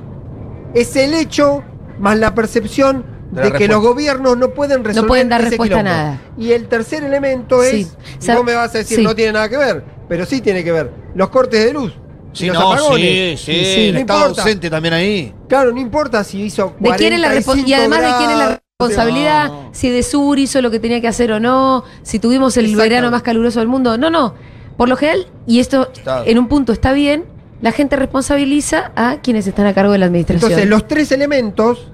Es 0.75 0.95
el 0.95 1.13
hecho 1.15 1.63
más 1.99 2.19
la 2.19 2.35
percepción 2.35 3.03
De 3.31 3.41
de, 3.41 3.49
la 3.49 3.57
que 3.57 3.67
los 3.67 3.81
gobiernos 3.81 4.37
no 4.37 4.49
pueden 4.51 4.83
resolver 4.83 5.07
pueden 5.07 5.29
dar 5.29 5.41
ese 5.41 5.49
respuesta 5.51 5.79
a 5.79 5.83
nada. 5.83 6.21
Y 6.37 6.51
el 6.51 6.67
tercer 6.67 7.03
elemento 7.03 7.63
Sí. 7.63 7.81
es, 7.81 7.97
Sab- 8.25 8.35
vos 8.35 8.45
me 8.45 8.53
vas 8.53 8.75
a 8.75 8.77
decir, 8.77 8.97
sí. 8.99 9.03
no 9.03 9.15
tiene 9.15 9.31
nada 9.33 9.49
que 9.49 9.57
ver, 9.57 9.83
pero 10.07 10.25
sí 10.27 10.39
tiene 10.41 10.63
que 10.63 10.71
ver. 10.71 10.91
Los 11.15 11.29
cortes 11.29 11.65
de 11.65 11.73
luz. 11.73 11.91
y 12.33 12.37
Sí, 12.41 12.45
los 12.47 12.55
no, 12.59 12.71
apagones. 12.73 13.39
sí, 13.41 13.45
sí, 13.53 13.87
el 13.87 13.93
no 13.95 13.99
Estado 14.01 14.19
importa. 14.19 14.41
ausente 14.43 14.69
también 14.69 14.93
ahí. 14.93 15.33
Claro, 15.49 15.71
no 15.71 15.79
importa 15.79 16.23
si 16.23 16.43
hizo 16.43 16.75
¿De 16.79 16.91
quién 16.91 17.13
es 17.13 17.19
la 17.19 17.29
respon- 17.29 17.45
45 17.63 17.67
y 17.69 17.73
además 17.73 17.99
de 18.01 18.17
quién 18.19 18.29
es 18.29 18.37
la. 18.37 18.61
Responsabilidad, 18.79 19.47
No. 19.49 19.69
si 19.71 19.89
de 19.89 20.03
Sur 20.03 20.37
hizo 20.37 20.61
lo 20.61 20.69
que 20.69 20.79
tenía 20.79 21.01
que 21.01 21.07
hacer 21.07 21.31
o 21.31 21.39
no, 21.39 21.83
si 22.03 22.19
tuvimos 22.19 22.57
el 22.57 22.75
verano 22.75 23.09
más 23.09 23.23
caluroso 23.23 23.57
del 23.59 23.67
mundo. 23.67 23.97
No, 23.97 24.11
no. 24.11 24.35
Por 24.77 24.87
lo 24.87 24.95
general, 24.95 25.25
y 25.47 25.59
esto 25.59 25.89
Está. 25.91 26.23
en 26.25 26.37
un 26.37 26.47
punto 26.47 26.73
está 26.73 26.93
bien, 26.93 27.25
la 27.59 27.71
gente 27.71 27.95
responsabiliza 27.95 28.91
a 28.95 29.17
quienes 29.23 29.47
están 29.47 29.65
a 29.65 29.73
cargo 29.73 29.93
de 29.93 29.97
la 29.97 30.05
administración. 30.05 30.51
Entonces, 30.51 30.69
los 30.69 30.87
tres 30.87 31.11
elementos 31.11 31.91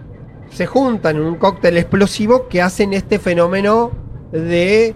se 0.52 0.66
juntan 0.66 1.16
en 1.16 1.22
un 1.22 1.36
cóctel 1.36 1.78
explosivo 1.78 2.50
que 2.50 2.62
hacen 2.62 2.92
este 2.92 3.18
fenómeno 3.18 3.92
de 4.34 4.94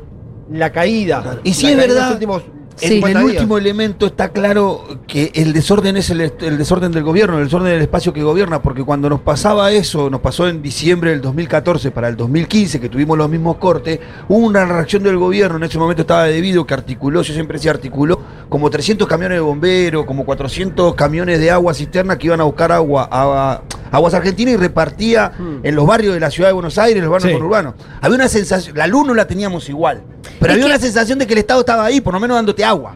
la 0.52 0.73
caída. 0.73 1.39
Y 1.45 1.54
si 1.54 1.67
La 1.67 1.71
es 1.71 1.78
verdad, 1.78 2.04
los 2.08 2.12
últimos 2.15 2.43
Sí. 2.78 2.88
50 2.88 3.10
en 3.10 3.18
el 3.18 3.34
último 3.34 3.58
elemento 3.58 4.06
está 4.06 4.30
claro 4.30 5.00
que 5.08 5.32
el 5.36 5.52
desorden 5.52 5.98
es 5.98 6.10
el 6.10 6.58
desorden 6.58 6.92
del 6.92 7.04
gobierno, 7.04 7.38
el 7.40 7.46
desorden 7.46 7.74
del 7.74 7.82
espacio 7.82 8.13
que 8.13 8.24
gobierna, 8.24 8.62
porque 8.62 8.84
cuando 8.84 9.10
nos 9.10 9.22
pasaba 9.22 9.72
eso, 9.72 10.10
nos 10.10 10.22
pasó 10.22 10.48
en 10.48 10.62
diciembre 10.62 11.12
del 11.12 11.22
2014 11.22 11.92
para 11.92 12.08
el 12.08 12.16
2015, 12.16 12.80
que 12.80 12.90
tuvimos 12.90 13.18
los 13.18 13.30
mismos 13.30 13.58
cortes, 13.58 14.00
hubo 14.28 14.46
una 14.46 14.66
reacción 14.66 15.04
del 15.04 15.18
gobierno, 15.18 15.58
en 15.58 15.63
ese 15.63 15.80
momento 15.80 16.02
estaba 16.04 16.26
debido, 16.26 16.66
que 16.66 16.74
articuló, 16.74 17.22
yo 17.22 17.34
siempre 17.34 17.58
decía 17.58 17.72
articuló, 17.72 18.22
como 18.50 18.70
300 18.70 19.08
camiones 19.08 19.38
de 19.38 19.42
bomberos, 19.42 20.06
como 20.06 20.26
400 20.26 20.96
camiones 20.96 21.40
de 21.40 21.52
agua 21.52 21.74
cisterna 21.74 22.18
que 22.18 22.28
iban 22.28 22.40
a 22.42 22.44
buscar 22.46 22.72
agua 22.72 23.08
a, 23.12 23.62
Aguas 23.92 24.14
Argentina 24.14 24.52
y 24.52 24.58
repartía 24.58 25.32
Hmm. 25.38 25.60
en 25.64 25.76
los 25.76 25.86
barrios 25.88 26.14
de 26.14 26.20
la 26.20 26.30
ciudad 26.30 26.50
de 26.50 26.54
Buenos 26.54 26.78
Aires, 26.78 26.98
en 26.98 27.04
los 27.04 27.12
barrios 27.12 27.32
Sí. 27.32 27.38
conurbanos. 27.38 27.76
Había 28.02 28.16
una 28.16 28.28
sensación, 28.28 28.78
la 28.78 28.86
luz 28.88 29.08
no 29.08 29.14
la 29.14 29.26
teníamos 29.28 29.70
igual, 29.70 30.02
pero 30.40 30.52
Es 30.54 30.58
había 30.58 30.66
que- 30.66 30.72
una 30.72 30.80
sensación 30.80 31.20
de 31.20 31.26
que 31.28 31.34
el 31.34 31.40
Estado 31.40 31.62
estaba 31.62 31.86
ahí, 31.86 32.02
por 32.02 32.14
lo 32.14 32.20
menos 32.20 32.36
dándote 32.36 32.66
agua. 32.66 32.96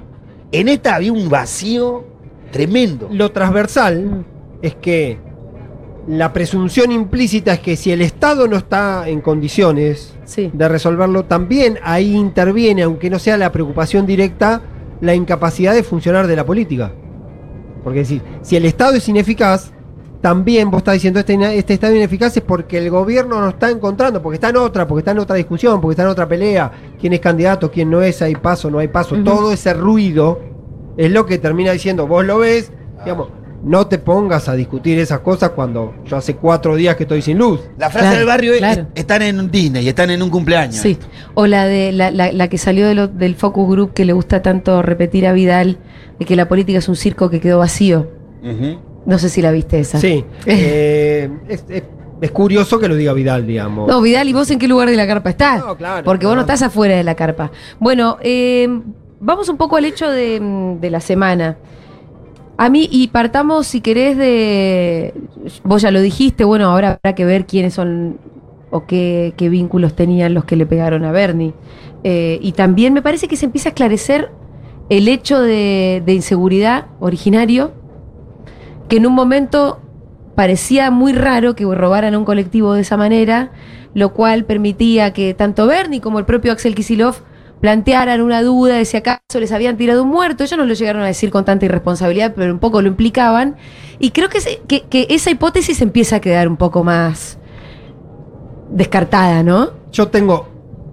En 0.52 0.68
esta 0.68 0.96
había 0.96 1.14
un 1.14 1.30
vacío 1.30 2.04
tremendo. 2.52 3.08
Lo 3.12 3.32
transversal 3.32 4.26
es 4.62 4.76
que 4.76 5.18
la 6.08 6.34
presunción 6.34 6.92
implícita 6.92 7.54
es 7.54 7.60
que 7.60 7.78
si 7.78 7.92
el 7.92 8.02
Estado 8.02 8.48
no 8.48 8.58
está 8.58 9.08
en 9.08 9.22
condiciones 9.22 10.14
de 10.36 10.68
resolverlo, 10.68 11.24
también 11.26 11.78
ahí 11.84 12.16
interviene, 12.16 12.84
aunque 12.84 13.10
no 13.10 13.18
sea 13.20 13.38
la 13.38 13.52
preocupación 13.52 14.06
directa, 14.06 14.62
la 15.02 15.16
incapacidad 15.16 15.74
de 15.74 15.84
funcionar 15.84 16.28
de 16.28 16.36
la 16.36 16.46
política. 16.46 16.92
Porque 17.84 18.00
decir, 18.00 18.22
si 18.42 18.56
el 18.56 18.66
Estado 18.66 18.94
es 18.94 19.10
ineficaz, 19.10 19.72
también 20.22 20.70
vos 20.70 20.80
estás 20.80 20.94
diciendo 20.94 21.20
este, 21.20 21.58
este 21.58 21.74
Estado 21.74 21.96
ineficaz 21.96 22.38
es 22.38 22.44
porque 22.44 22.78
el 22.78 22.90
gobierno 22.92 23.42
no 23.42 23.50
está 23.50 23.72
encontrando, 23.72 24.22
porque 24.22 24.36
está 24.36 24.50
en 24.50 24.58
otra, 24.58 24.88
porque 24.88 25.00
está 25.00 25.12
en 25.12 25.20
otra 25.20 25.36
discusión, 25.36 25.82
porque 25.82 25.94
está 25.94 26.04
en 26.04 26.10
otra 26.10 26.28
pelea, 26.28 26.72
quién 27.00 27.14
es 27.14 27.20
candidato, 27.20 27.72
quién 27.72 27.90
no 27.90 28.02
es, 28.02 28.22
hay 28.22 28.36
paso, 28.36 28.70
no 28.70 28.78
hay 28.78 28.88
paso. 28.88 29.16
Todo 29.24 29.52
ese 29.52 29.74
ruido 29.74 30.40
es 30.96 31.12
lo 31.12 31.26
que 31.26 31.40
termina 31.40 31.72
diciendo, 31.72 32.06
vos 32.06 32.24
lo 32.24 32.38
ves, 32.38 32.72
digamos, 33.04 33.30
no 33.64 33.86
te 33.88 34.00
pongas 34.00 34.50
a 34.50 34.56
discutir 34.56 34.98
esas 35.00 35.20
cosas 35.20 35.52
cuando 35.52 35.94
yo 36.06 36.18
hace 36.18 36.36
cuatro 36.36 36.76
días 36.76 36.96
que 36.96 37.04
estoy 37.04 37.22
sin 37.22 37.38
luz. 37.38 37.60
La 37.78 37.90
frase 37.90 38.06
Claro, 38.08 38.18
del 38.18 38.28
barrio 38.28 38.54
es, 38.54 38.58
claro. 38.60 38.88
están 38.96 39.22
en 39.22 39.40
un 39.40 39.52
Disney, 39.52 39.88
están 39.88 40.10
en 40.10 40.22
un 40.24 40.30
cumpleaños. 40.30 40.76
Sí. 40.78 40.98
O 41.36 41.46
la 41.48 41.66
de 41.66 41.92
la, 41.92 42.10
la- 42.12 42.32
la 42.32 42.48
que 42.48 42.58
salió 42.58 42.88
de 42.88 42.96
lo- 42.96 43.08
del 43.08 43.36
focus 43.36 43.70
group 43.70 43.94
que 43.94 44.04
le 44.06 44.14
gusta 44.14 44.42
tanto 44.42 44.82
repetir 44.82 45.28
a 45.28 45.34
Vidal, 45.34 45.78
de 46.20 46.26
que 46.26 46.36
la 46.36 46.48
política 46.48 46.80
es 46.80 46.90
un 46.90 46.96
circo 46.96 47.30
que 47.30 47.40
quedó 47.40 47.60
vacío. 47.60 48.10
No 49.06 49.18
sé 49.20 49.30
si 49.30 49.42
la 49.42 49.52
viste 49.52 49.80
esa. 49.80 50.00
Sí. 50.00 50.26
eh, 50.46 51.30
es, 51.48 51.64
es- 51.70 51.84
es 52.22 52.30
curioso 52.32 52.78
que 52.80 52.88
lo 52.88 52.96
diga 52.96 53.14
Vidal, 53.14 53.48
digamos. 53.48 53.88
No, 53.88 54.00
Vidal, 54.00 54.28
¿y 54.30 54.34
vos 54.34 54.50
en 54.52 54.60
qué 54.60 54.68
lugar 54.68 54.88
de 54.90 54.96
la 54.96 55.08
carpa 55.08 55.32
estás? 55.32 55.60
No, 55.66 55.76
claro, 55.76 56.04
Porque 56.04 56.28
vos 56.28 56.36
no 56.36 56.42
estás 56.42 56.62
afuera 56.62 56.96
de 56.96 57.04
la 57.04 57.16
carpa. 57.16 57.52
Bueno, 57.80 58.18
eh, 58.22 58.68
vamos 59.20 59.50
un 59.50 59.58
poco 59.58 59.76
al 59.78 59.86
hecho 59.86 60.08
de, 60.10 60.40
de 60.80 60.90
la 60.92 61.00
semana. 61.00 61.58
A 62.62 62.70
mí, 62.70 62.88
y 62.92 63.08
partamos, 63.08 63.66
si 63.66 63.82
querés, 63.82 64.16
de. 64.16 65.16
Vos 65.64 65.82
ya 65.82 65.90
lo 65.90 66.00
dijiste, 66.00 66.44
bueno, 66.44 66.66
ahora 66.66 67.00
habrá 67.04 67.16
que 67.16 67.26
ver 67.26 67.48
quiénes 67.48 67.74
son 67.74 68.20
o 68.70 68.86
qué, 68.86 69.34
qué 69.36 69.50
vínculos 69.50 69.96
tenían 69.96 70.36
los 70.36 70.46
que 70.46 70.56
le 70.56 70.68
pegaron 70.68 71.04
a 71.04 71.12
Bernie. 71.12 71.56
Eh, 72.04 72.38
y 72.40 72.52
también 72.52 72.94
me 72.94 73.02
parece 73.02 73.28
que 73.28 73.36
se 73.36 73.48
empieza 73.48 73.70
a 73.70 73.72
esclarecer 73.72 74.30
el 74.90 75.08
hecho 75.08 75.42
de, 75.42 76.04
de 76.06 76.14
inseguridad 76.14 76.86
originario, 77.00 77.72
que 78.88 78.98
en 78.98 79.08
un 79.08 79.14
momento 79.14 79.80
parecía 80.36 80.92
muy 80.92 81.14
raro 81.14 81.56
que 81.56 81.66
robaran 81.66 82.14
a 82.14 82.20
un 82.20 82.26
colectivo 82.26 82.76
de 82.76 82.82
esa 82.82 82.96
manera, 82.96 83.54
lo 83.96 84.14
cual 84.14 84.46
permitía 84.46 85.14
que 85.14 85.34
tanto 85.34 85.66
Bernie 85.66 86.00
como 86.00 86.20
el 86.20 86.26
propio 86.26 86.52
Axel 86.52 86.76
Kisilov 86.76 87.24
plantearan 87.62 88.22
una 88.22 88.42
duda 88.42 88.76
de 88.76 88.86
si 88.86 88.98
acaso 88.98 89.40
les 89.40 89.52
habían 89.52 89.78
tirado 89.78 90.04
un 90.04 90.10
muerto. 90.10 90.44
Ellos 90.44 90.58
no 90.58 90.66
lo 90.66 90.74
llegaron 90.74 91.04
a 91.04 91.06
decir 91.08 91.30
con 91.30 91.46
tanta 91.46 91.66
irresponsabilidad, 91.66 92.34
pero 92.36 92.52
un 92.52 92.60
poco 92.60 92.82
lo 92.82 92.88
implicaban. 92.88 93.56
Y 94.00 94.12
creo 94.12 94.30
que, 94.30 94.42
se- 94.42 94.62
que, 94.68 94.82
que 94.90 95.06
esa 95.12 95.30
hipótesis 95.32 95.82
empieza 95.82 96.18
a 96.18 96.20
quedar 96.22 96.48
un 96.48 96.58
poco 96.58 96.84
más 96.84 97.38
descartada, 98.72 99.44
¿no? 99.44 99.70
Yo 99.92 100.08
tengo, 100.08 100.48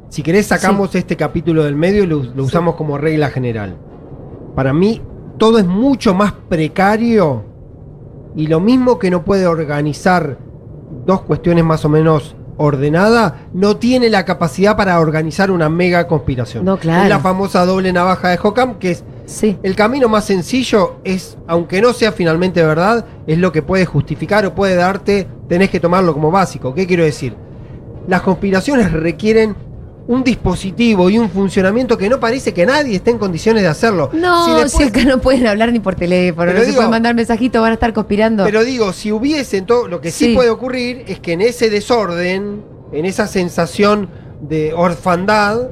si 0.08 0.22
querés 0.22 0.46
sacamos 0.46 0.94
este 0.94 1.16
capítulo 1.16 1.64
del 1.64 1.76
medio 1.76 2.04
y 2.04 2.06
lo, 2.06 2.22
lo 2.22 2.44
usamos 2.44 2.74
como 2.74 2.98
regla 2.98 3.30
general. 3.30 3.76
Para 4.54 4.72
mí 4.72 5.00
todo 5.38 5.58
es 5.58 5.66
mucho 5.66 6.14
más 6.14 6.32
precario 6.48 7.44
y 8.34 8.46
lo 8.48 8.60
mismo 8.60 8.98
que 8.98 9.10
no 9.10 9.24
puede 9.24 9.46
organizar 9.46 10.38
dos 11.06 11.22
cuestiones 11.22 11.64
más 11.64 11.84
o 11.84 11.88
menos 11.88 12.34
ordenadas, 12.58 13.32
no 13.54 13.78
tiene 13.78 14.10
la 14.10 14.24
capacidad 14.24 14.76
para 14.76 15.00
organizar 15.00 15.50
una 15.50 15.70
mega 15.70 16.06
conspiración. 16.06 16.64
No, 16.64 16.76
claro. 16.76 17.04
Es 17.04 17.08
la 17.08 17.20
famosa 17.20 17.64
doble 17.64 17.92
navaja 17.92 18.28
de 18.28 18.38
Hockham, 18.42 18.78
que 18.78 18.90
es 18.90 19.04
el 19.62 19.74
camino 19.74 20.08
más 20.08 20.26
sencillo, 20.26 20.96
es, 21.04 21.38
aunque 21.46 21.80
no 21.80 21.92
sea 21.92 22.12
finalmente 22.12 22.62
verdad, 22.62 23.06
es 23.26 23.38
lo 23.38 23.52
que 23.52 23.62
puede 23.62 23.86
justificar 23.86 24.44
o 24.44 24.54
puede 24.54 24.74
darte, 24.74 25.26
tenés 25.48 25.70
que 25.70 25.80
tomarlo 25.80 26.12
como 26.12 26.30
básico. 26.30 26.74
¿Qué 26.74 26.86
quiero 26.86 27.04
decir? 27.04 27.34
las 28.08 28.22
conspiraciones 28.22 28.90
requieren 28.90 29.54
un 30.08 30.24
dispositivo 30.24 31.10
y 31.10 31.18
un 31.18 31.28
funcionamiento 31.30 31.96
que 31.98 32.08
no 32.08 32.18
parece 32.18 32.52
que 32.54 32.64
nadie 32.64 32.96
esté 32.96 33.10
en 33.10 33.18
condiciones 33.18 33.62
de 33.62 33.68
hacerlo. 33.68 34.08
No, 34.14 34.44
Si 34.46 34.50
si, 34.52 34.56
después- 34.62 34.88
acá 34.88 35.04
no 35.04 35.20
pueden 35.20 35.46
hablar 35.46 35.70
ni 35.70 35.80
por 35.80 35.94
teléfono, 35.94 36.50
no 36.52 36.60
se 36.60 36.72
pueden 36.72 36.90
mandar 36.90 37.14
mensajitos, 37.14 37.60
van 37.60 37.72
a 37.72 37.74
estar 37.74 37.92
conspirando. 37.92 38.42
Pero 38.44 38.64
digo, 38.64 38.92
si 38.94 39.12
hubiesen 39.12 39.66
todo, 39.66 39.86
lo 39.86 40.00
que 40.00 40.10
sí, 40.10 40.26
Sí. 40.30 40.34
puede 40.34 40.48
ocurrir 40.50 41.04
es 41.08 41.20
que 41.20 41.32
en 41.34 41.42
ese 41.42 41.68
desorden, 41.68 42.64
en 42.92 43.04
esa 43.04 43.26
sensación 43.26 44.08
de 44.40 44.72
orfandad, 44.72 45.68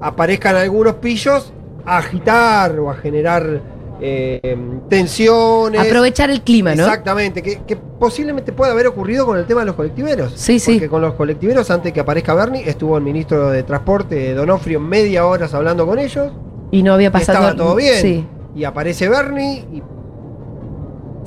aparezcan 0.00 0.54
algunos 0.56 0.94
pillos 0.94 1.52
a 1.84 1.98
agitar 1.98 2.78
o 2.78 2.88
a 2.88 2.94
generar 2.94 3.60
eh, 4.04 4.58
tensiones. 4.88 5.80
Aprovechar 5.80 6.30
el 6.30 6.42
clima, 6.42 6.74
¿no? 6.74 6.82
Exactamente, 6.82 7.40
que, 7.42 7.60
que 7.66 7.76
posiblemente 7.76 8.52
pueda 8.52 8.72
haber 8.72 8.88
ocurrido 8.88 9.24
con 9.24 9.38
el 9.38 9.46
tema 9.46 9.60
de 9.60 9.66
los 9.66 9.76
colectiveros. 9.76 10.32
Sí, 10.34 10.58
sí. 10.58 10.72
Porque 10.72 10.88
con 10.88 11.02
los 11.02 11.14
colectiveros, 11.14 11.70
antes 11.70 11.92
que 11.92 12.00
aparezca 12.00 12.34
Bernie, 12.34 12.68
estuvo 12.68 12.96
el 12.98 13.04
ministro 13.04 13.50
de 13.50 13.62
Transporte, 13.62 14.34
Donofrio, 14.34 14.80
media 14.80 15.24
hora 15.24 15.48
hablando 15.52 15.86
con 15.86 15.98
ellos. 15.98 16.32
Y 16.72 16.82
no 16.82 16.94
había 16.94 17.12
pasado. 17.12 17.38
Estaba 17.38 17.56
todo 17.56 17.76
bien. 17.76 18.02
Sí. 18.02 18.26
Y 18.56 18.64
aparece 18.64 19.08
Bernie 19.08 19.64
y 19.72 19.82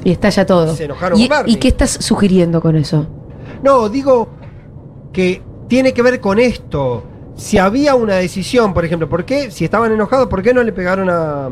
Y 0.03 0.11
está 0.11 0.29
ya 0.29 0.45
todo. 0.45 0.75
Se 0.75 0.83
enojaron 0.85 1.19
¿Y, 1.19 1.27
con 1.27 1.37
Bernie. 1.37 1.53
¿Y 1.53 1.57
qué 1.57 1.69
estás 1.69 1.91
sugiriendo 1.91 2.61
con 2.61 2.75
eso? 2.75 3.07
No, 3.63 3.87
digo 3.89 4.27
que 5.13 5.41
tiene 5.67 5.93
que 5.93 6.01
ver 6.01 6.19
con 6.19 6.39
esto. 6.39 7.03
Si 7.35 7.57
había 7.57 7.95
una 7.95 8.15
decisión, 8.15 8.73
por 8.73 8.85
ejemplo, 8.85 9.09
¿por 9.09 9.25
qué? 9.25 9.49
Si 9.51 9.65
estaban 9.65 9.91
enojados, 9.91 10.27
¿por 10.27 10.41
qué 10.41 10.53
no 10.53 10.63
le 10.63 10.71
pegaron 10.71 11.09
a, 11.09 11.49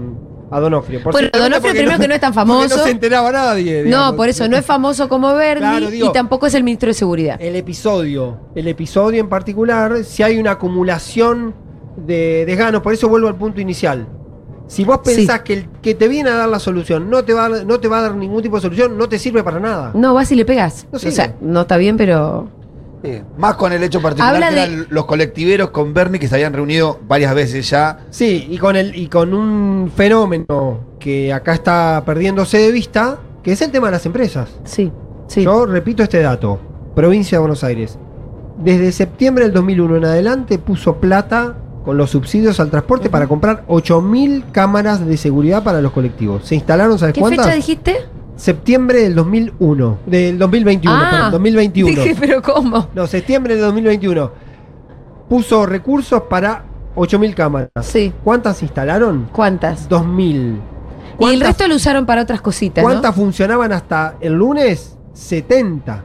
a 0.51 0.60
Donofrio? 0.60 1.01
Por 1.01 1.13
Bueno, 1.13 1.29
Donofrio 1.34 1.73
primero 1.73 1.99
que 1.99 2.08
no 2.08 2.13
es 2.13 2.21
tan 2.21 2.34
famoso. 2.34 2.77
No 2.77 2.84
se 2.84 2.91
enteraba 2.91 3.32
nadie. 3.32 3.84
digamos. 3.84 4.12
No, 4.12 4.17
por 4.17 4.29
eso 4.29 4.47
no 4.47 4.58
es 4.58 4.65
famoso 4.65 5.10
como 5.10 5.34
Claro, 5.34 5.89
digo- 5.89 6.10
y 6.10 6.13
tampoco 6.13 6.47
es 6.47 6.53
el 6.53 6.63
ministro 6.63 6.88
de 6.88 6.93
Seguridad. 6.93 7.41
El 7.41 7.56
episodio, 7.56 8.39
el 8.56 8.67
episodio 8.67 9.19
en 9.21 9.29
particular, 9.29 10.03
si 10.03 10.23
hay 10.23 10.38
una 10.38 10.51
acumulación 10.51 11.56
de 11.97 12.45
desganos, 12.45 12.82
por 12.82 12.93
eso 12.93 13.08
vuelvo 13.10 13.27
al 13.27 13.36
punto 13.36 13.62
inicial. 13.62 14.08
Si 14.67 14.86
vos 14.86 14.99
pensás 15.03 15.41
que 15.41 15.53
el 15.53 15.69
que 15.82 15.93
te 15.93 16.08
viene 16.08 16.29
a 16.29 16.36
dar 16.36 16.49
la 16.49 16.60
solución 16.60 17.10
no 17.10 17.23
te 17.23 17.34
va 17.34 17.45
a, 17.45 17.49
no 17.49 17.79
te 17.79 17.88
va 17.88 17.99
a 17.99 18.01
dar 18.03 18.15
ningún 18.15 18.41
tipo 18.41 18.56
de 18.56 18.62
solución, 18.62 18.97
no 18.97 19.08
te 19.10 19.19
sirve 19.19 19.43
para 19.43 19.60
nada. 19.60 19.91
No, 19.93 20.13
vas 20.13 20.32
y 20.32 20.36
le 20.36 20.45
pegas. 20.45 20.88
No 20.91 20.97
o 20.97 20.99
sea, 20.99 21.36
no 21.41 21.62
está 21.62 21.77
bien, 21.77 21.97
pero. 21.97 22.47
Sí, 23.04 23.22
Más 23.38 23.56
con 23.56 23.74
el 23.74 23.84
hecho 23.84 24.02
particular 24.02 24.36
Habla 24.36 24.50
que 24.50 24.56
de- 24.56 24.63
eran 24.63 24.88
los 24.89 25.06
colectiveros 25.06 25.72
con 25.72 25.94
Bernie 25.94 26.20
que 26.20 26.28
se 26.30 26.36
habían 26.36 26.54
reunido 26.54 27.00
varias 27.08 27.36
veces 27.36 27.70
ya. 27.70 28.00
Sí, 28.10 28.48
y 28.50 28.58
con 28.58 28.76
el 28.78 28.96
y 28.96 29.08
con 29.08 29.34
un 29.34 29.92
fenómeno 29.94 30.80
que 31.00 31.34
acá 31.34 31.54
está 31.54 32.02
perdiéndose 32.06 32.58
de 32.60 32.72
vista, 32.72 33.20
que 33.44 33.52
es 33.52 33.62
el 33.62 33.72
tema 33.72 33.88
de 33.88 33.92
las 33.92 34.06
empresas. 34.06 34.50
Sí, 34.63 34.92
sí. 35.28 35.44
Yo 35.44 35.66
repito 35.66 36.02
este 36.02 36.22
dato. 36.22 36.60
Provincia 36.96 37.38
de 37.38 37.39
Buenos 37.39 37.63
Aires. 37.66 37.98
Desde 38.58 38.92
septiembre 38.92 39.44
del 39.46 39.54
2001 39.54 39.98
en 39.98 40.06
adelante 40.06 40.58
puso 40.60 40.96
plata 40.98 41.56
con 41.84 41.98
los 41.98 42.12
subsidios 42.12 42.62
al 42.62 42.70
transporte 42.70 43.10
para 43.10 43.28
comprar 43.28 43.66
8.000 43.68 44.46
cámaras 44.54 45.06
de 45.06 45.18
seguridad 45.18 45.62
para 45.63 45.82
los 45.82 45.92
colectivos. 45.92 46.46
¿Se 46.46 46.56
instalaron, 46.56 46.98
sabes 46.98 47.16
¿Qué 47.16 47.20
cuántas? 47.20 47.46
fecha 47.48 47.56
dijiste? 47.58 47.98
Septiembre 48.36 49.02
del 49.02 49.15
2001. 49.15 49.98
Del 50.06 50.38
2021, 50.39 50.96
Ah, 50.96 51.10
perdón, 51.12 51.32
2021. 51.32 51.89
Dije, 51.89 52.15
pero 52.19 52.41
¿cómo? 52.41 52.88
No, 52.96 53.08
septiembre 53.08 53.56
del 53.56 53.63
2021. 53.63 54.32
Puso 55.30 55.65
recursos 55.65 56.24
para 56.30 56.65
8.000 56.96 57.34
cámaras. 57.34 57.69
Sí. 57.82 58.13
¿Cuántas 58.24 58.62
instalaron? 58.62 59.30
¿Cuántas? 59.32 59.89
2.000. 59.89 60.60
Y 61.19 61.26
el 61.26 61.41
resto 61.41 61.67
lo 61.67 61.76
usaron 61.76 62.06
para 62.06 62.24
otras 62.24 62.41
cositas. 62.41 62.84
¿no? 62.84 62.89
¿Cuántas 62.89 63.15
funcionaban 63.15 63.72
hasta 63.72 64.15
el 64.19 64.34
lunes? 64.34 64.98
70. 65.13 66.04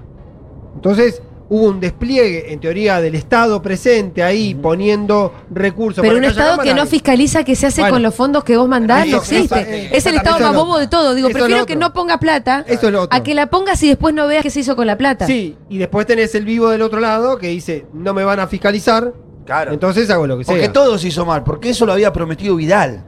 Entonces 0.75 1.23
hubo 1.51 1.65
un 1.67 1.81
despliegue, 1.81 2.53
en 2.53 2.61
teoría, 2.61 3.01
del 3.01 3.15
Estado 3.15 3.63
presente 3.63 4.23
ahí, 4.23 4.55
poniendo 4.55 5.33
recursos. 5.51 6.03
Pero 6.03 6.15
para 6.17 6.19
un 6.19 6.25
Estado 6.31 6.59
que 6.59 6.75
no 6.75 6.85
fiscaliza 6.87 7.43
qué 7.45 7.57
se 7.57 7.67
hace 7.67 7.81
Bueno. 7.81 7.95
con 7.95 8.03
los 8.03 8.15
fondos 8.15 8.45
que 8.45 8.57
vos 8.57 8.69
mandás 8.69 9.07
no 9.07 9.17
existe. 9.17 9.61
eso- 9.61 9.71
eh, 9.71 9.91
es 9.93 10.05
el 10.07 10.17
Estado 10.17 10.39
más 10.41 10.55
bobo 10.55 10.79
de 10.79 10.89
todo. 10.89 11.15
Digo, 11.15 11.31
prefiero 11.31 11.65
que 11.67 11.77
no 11.77 11.93
ponga 11.93 12.19
plata 12.19 12.65
Eso 12.67 12.87
es 12.89 12.93
lo 12.93 13.03
otro. 13.03 13.17
a 13.17 13.23
que 13.23 13.35
la 13.35 13.47
pongas 13.49 13.83
y 13.83 13.89
después 13.89 14.15
no 14.15 14.27
veas 14.27 14.43
qué 14.43 14.51
se 14.51 14.61
hizo 14.61 14.77
con 14.77 14.87
la 14.87 14.99
plata. 14.99 15.27
Sí, 15.27 15.57
y 15.71 15.79
después 15.79 16.07
tenés 16.07 16.35
el 16.35 16.45
vivo 16.45 16.69
del 16.69 16.83
otro 16.83 17.01
lado 17.01 17.39
que 17.39 17.49
dice, 17.49 17.87
no 17.95 18.13
me 18.13 18.25
van 18.25 18.41
a 18.41 18.47
fiscalizar. 18.47 19.13
Claro. 19.47 19.73
Entonces 19.73 20.11
hago 20.11 20.27
lo 20.27 20.37
que 20.37 20.45
sea. 20.45 20.53
Porque 20.55 20.69
todo 20.69 20.99
se 20.99 21.09
hizo 21.09 21.25
mal, 21.25 21.43
porque 21.45 21.71
eso 21.71 21.87
lo 21.87 21.93
había 21.95 22.13
prometido 22.13 22.57
Vidal. 22.57 23.05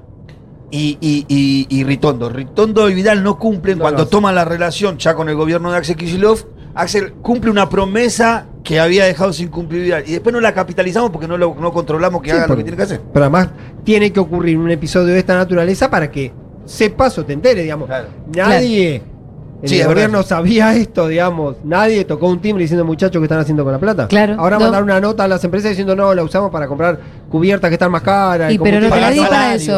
Y, 0.71 0.97
y, 1.01 1.27
y, 1.29 1.67
y 1.69 1.85
Ritondo. 1.85 2.31
Ritondo 2.31 2.89
y 2.89 2.95
Vidal 2.95 3.23
no 3.25 3.39
cumplen 3.39 3.77
No 3.79 3.83
cuando 3.83 4.07
toman 4.07 4.35
la 4.37 4.45
relación 4.45 4.97
ya 4.99 5.15
con 5.15 5.29
el 5.29 5.35
gobierno 5.35 5.71
de 5.73 5.77
Axel 5.77 5.97
Kicillof. 5.97 6.45
Axel 6.75 7.13
cumple 7.15 7.51
una 7.51 7.69
promesa 7.69 8.47
que 8.63 8.79
había 8.79 9.05
dejado 9.05 9.33
sin 9.33 9.49
cumplir. 9.49 9.93
Y 10.07 10.13
después 10.13 10.33
no 10.33 10.41
la 10.41 10.53
capitalizamos 10.55 11.11
porque 11.11 11.27
no, 11.27 11.37
lo, 11.37 11.55
no 11.55 11.73
controlamos 11.73 12.23
que 12.23 12.31
Sí, 12.31 12.37
haga 12.37 12.47
lo 12.47 12.57
que 12.57 12.63
tiene 12.63 12.77
que 12.77 12.83
hacer. 12.85 13.01
Pero 13.13 13.25
además 13.25 13.49
tiene 13.85 14.13
que 14.13 14.21
ocurrir 14.21 14.59
un 14.59 14.71
episodio 14.71 15.13
de 15.15 15.19
esta 15.19 15.35
naturaleza 15.35 15.91
para 15.91 16.11
que 16.11 16.33
sepas 16.65 17.19
o 17.19 17.25
te 17.25 17.33
enteres, 17.33 17.65
digamos. 17.65 17.89
Nadie 18.35 19.03
en 19.63 19.69
Sí, 19.69 19.75
el 19.75 19.81
es 19.83 19.87
gobierno 19.89 20.23
sabía 20.23 20.75
esto, 20.75 21.07
digamos. 21.09 21.57
Nadie 21.65 22.05
tocó 22.07 22.29
un 22.29 22.41
timbre 22.41 22.63
diciendo, 22.63 22.85
muchachos, 22.85 23.21
¿qué 23.21 23.25
están 23.25 23.41
haciendo 23.41 23.63
con 23.63 23.73
la 23.73 23.79
plata? 23.79 24.09
Claro, 24.09 24.37
Ahora 24.39 24.57
no. 24.57 24.65
mandar 24.65 24.83
una 24.83 25.01
nota 25.01 25.25
a 25.25 25.29
las 25.29 25.45
empresas 25.45 25.71
diciendo, 25.71 25.95
no, 25.95 26.15
la 26.15 26.23
usamos 26.23 26.51
para 26.51 26.67
comprar 26.67 26.99
cubiertas 27.31 27.69
que 27.69 27.75
están 27.75 27.91
más 27.91 28.03
caras. 28.03 28.53
Y 28.53 28.59
pero 28.59 28.81
no 28.81 28.89
te 28.89 29.01
la 29.01 29.11
di 29.11 29.21
para 29.21 29.31
más 29.53 29.71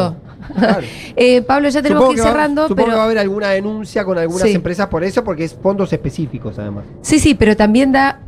Eh, 1.15 1.41
Pablo, 1.43 1.69
ya 1.69 1.81
tenemos 1.81 2.01
Supongo 2.03 2.13
que 2.15 2.19
ir 2.21 2.25
va- 2.25 2.31
cerrando, 2.31 2.61
supongo 2.67 2.75
pero 2.75 2.87
que 2.89 2.95
va 2.95 3.01
a 3.01 3.05
haber 3.05 3.19
alguna 3.19 3.49
denuncia 3.49 4.03
con 4.05 4.17
algunas 4.17 4.47
Sí. 4.49 4.55
empresas 4.55 4.87
por 4.87 5.03
eso, 5.03 5.23
porque 5.23 5.43
es 5.43 5.53
fondos 5.53 5.93
específicos 5.93 6.57
además. 6.59 6.85
sí, 7.01 7.19
sí, 7.19 7.33
pero 7.35 7.55
también 7.55 7.91
da, 7.91 8.19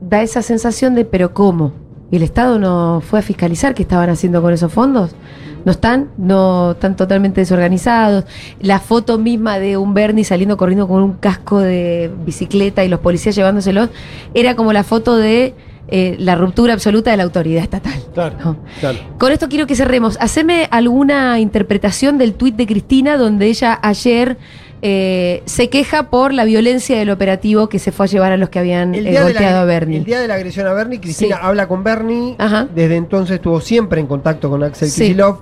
da 0.00 0.22
esa 0.22 0.42
sensación 0.42 0.94
de, 0.94 1.04
pero 1.04 1.32
¿cómo? 1.34 1.72
¿Y 2.10 2.16
el 2.16 2.22
Estado 2.22 2.58
no 2.58 3.00
fue 3.00 3.18
a 3.18 3.22
fiscalizar 3.22 3.74
qué 3.74 3.82
estaban 3.82 4.08
haciendo 4.10 4.40
con 4.42 4.52
esos 4.52 4.72
fondos? 4.72 5.14
¿No 5.64 5.72
están? 5.72 6.10
¿No 6.18 6.72
están 6.72 6.94
totalmente 6.94 7.40
desorganizados? 7.40 8.24
La 8.60 8.78
foto 8.80 9.16
misma 9.18 9.58
de 9.58 9.78
un 9.78 9.94
Bernie 9.94 10.22
saliendo 10.24 10.58
corriendo 10.58 10.86
con 10.86 11.02
un 11.02 11.14
casco 11.14 11.58
de 11.60 12.10
bicicleta 12.26 12.84
y 12.84 12.88
los 12.88 13.00
policías 13.00 13.34
llevándoselos, 13.34 13.88
era 14.34 14.54
como 14.56 14.72
la 14.74 14.84
foto 14.84 15.16
de 15.16 15.54
eh, 15.88 16.16
la 16.18 16.34
ruptura 16.34 16.72
absoluta 16.72 17.10
de 17.10 17.16
la 17.18 17.22
autoridad 17.24 17.62
estatal. 17.62 17.92
Claro, 18.14 18.36
No. 18.44 18.56
claro. 18.80 18.98
Con 19.18 19.32
esto 19.32 19.48
quiero 19.48 19.66
que 19.66 19.74
cerremos. 19.76 20.16
Haceme 20.20 20.66
alguna 20.70 21.38
interpretación 21.40 22.16
del 22.18 22.34
tuit 22.34 22.56
de 22.56 22.66
Cristina 22.66 23.16
donde 23.16 23.46
ella 23.46 23.78
ayer 23.82 24.38
eh, 24.86 25.42
se 25.46 25.70
queja 25.70 26.10
por 26.10 26.34
la 26.34 26.44
violencia 26.44 26.98
del 26.98 27.08
operativo 27.10 27.68
que 27.70 27.78
se 27.78 27.90
fue 27.92 28.04
a 28.04 28.08
llevar 28.08 28.32
a 28.32 28.36
los 28.36 28.50
que 28.50 28.58
habían 28.58 28.94
El 28.94 29.06
eh, 29.06 29.22
golpeado 29.22 29.56
la, 29.56 29.62
a 29.62 29.64
Bernie. 29.64 29.98
el 29.98 30.04
día 30.04 30.20
de 30.20 30.28
la 30.28 30.34
agresión 30.34 30.66
a 30.66 30.72
Bernie, 30.74 31.00
Cristina 31.00 31.36
Sí. 31.36 31.42
habla 31.42 31.66
con 31.68 31.82
Bernie. 31.84 32.34
Ajá. 32.38 32.66
Desde 32.74 32.96
entonces 32.96 33.36
estuvo 33.36 33.60
siempre 33.60 34.00
en 34.00 34.06
contacto 34.06 34.50
con 34.50 34.62
Axel 34.62 34.88
Sí. 34.90 35.02
Kicillof. 35.02 35.38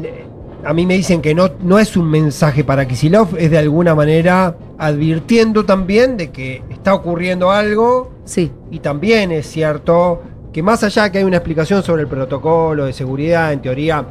Le- 0.00 0.31
A 0.64 0.72
mí 0.72 0.86
me 0.86 0.94
dicen 0.94 1.20
que 1.20 1.34
no, 1.34 1.50
no 1.62 1.78
es 1.78 1.96
un 1.96 2.08
mensaje 2.08 2.62
para 2.64 2.86
Kicillof, 2.86 3.34
es 3.36 3.50
de 3.50 3.58
alguna 3.58 3.94
manera 3.94 4.56
advirtiendo 4.78 5.64
también 5.64 6.16
de 6.16 6.30
que 6.30 6.62
está 6.70 6.94
ocurriendo 6.94 7.50
algo. 7.50 8.12
Sí. 8.24 8.52
Y 8.70 8.78
también 8.78 9.32
es 9.32 9.46
cierto 9.48 10.22
que 10.52 10.62
más 10.62 10.84
allá 10.84 11.10
que 11.10 11.18
hay 11.18 11.24
una 11.24 11.38
explicación 11.38 11.82
sobre 11.82 12.02
el 12.02 12.08
protocolo 12.08 12.84
de 12.84 12.92
seguridad, 12.92 13.52
en 13.52 13.60
teoría. 13.62 14.06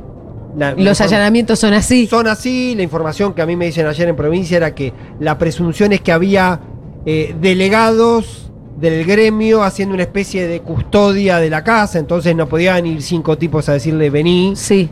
la- 0.58 0.74
Los 0.74 1.00
la- 1.00 1.06
allanamientos 1.06 1.60
son 1.60 1.74
así. 1.74 2.08
son 2.08 2.28
así. 2.28 2.74
La 2.76 2.84
información 2.84 3.34
que 3.34 3.42
a 3.42 3.46
mí 3.46 3.56
me 3.56 3.68
dicen 3.68 3.88
ayer 3.88 4.10
en 4.10 4.18
provincia 4.18 4.58
era 4.58 4.76
que 4.76 4.92
la 5.22 5.38
presunción 5.38 5.94
es 5.94 6.02
que 6.02 6.12
había 6.12 6.60
eh, 7.06 7.34
delegados 7.42 8.52
del 8.80 9.06
gremio 9.06 9.64
haciendo 9.64 9.94
una 9.96 10.04
especie 10.04 10.48
de 10.48 10.60
custodia 10.62 11.38
de 11.38 11.50
la 11.50 11.64
casa, 11.64 12.00
entonces 12.00 12.36
no 12.36 12.48
podían 12.48 12.86
ir 12.86 13.02
cinco 13.02 13.38
tipos 13.38 13.70
a 13.70 13.74
decirle 13.74 14.10
vení. 14.10 14.54
Sí. 14.56 14.90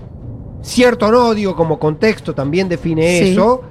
Cierto 0.61 1.07
o 1.07 1.11
no, 1.11 1.33
digo, 1.33 1.55
como 1.55 1.79
contexto 1.79 2.33
también 2.35 2.67
define 2.69 3.19
Sí. 3.19 3.31
eso. 3.31 3.61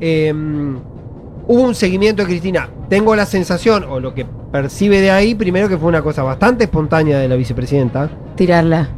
Eh, 0.00 0.32
hubo 0.32 1.62
un 1.62 1.74
seguimiento 1.74 2.22
de 2.22 2.28
Cristina. 2.28 2.68
Tengo 2.88 3.14
la 3.16 3.26
sensación, 3.26 3.84
o 3.84 4.00
lo 4.00 4.14
que 4.14 4.24
percibe 4.50 5.00
de 5.00 5.10
ahí, 5.10 5.34
primero 5.34 5.68
que 5.68 5.76
fue 5.76 5.88
una 5.88 6.02
cosa 6.02 6.22
bastante 6.22 6.64
espontánea 6.64 7.18
de 7.18 7.28
la 7.28 7.36
vicepresidenta. 7.36 8.10
Tirarla. 8.34 8.88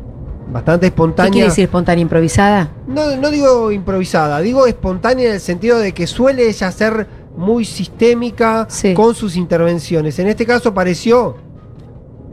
Bastante 0.53 0.81
¿Qué 0.87 0.87
espontánea. 0.89 1.33
quiere 1.33 1.49
decir 1.49 1.65
espontánea 1.65 2.03
improvisada? 2.03 2.71
No, 2.89 3.17
no 3.17 3.31
digo 3.31 3.71
improvisada, 3.71 4.41
digo 4.41 4.67
espontánea 4.67 5.27
en 5.29 5.35
el 5.35 5.41
sentido 5.41 5.79
de 5.79 5.93
que 5.93 6.07
suele 6.09 6.49
ella 6.49 6.71
ser 6.73 7.07
muy 7.37 7.65
sistémica 7.65 8.67
con 8.95 9.15
sus 9.15 9.37
intervenciones. 9.37 10.19
En 10.19 10.27
este 10.27 10.45
caso 10.47 10.75
pareció, 10.75 11.37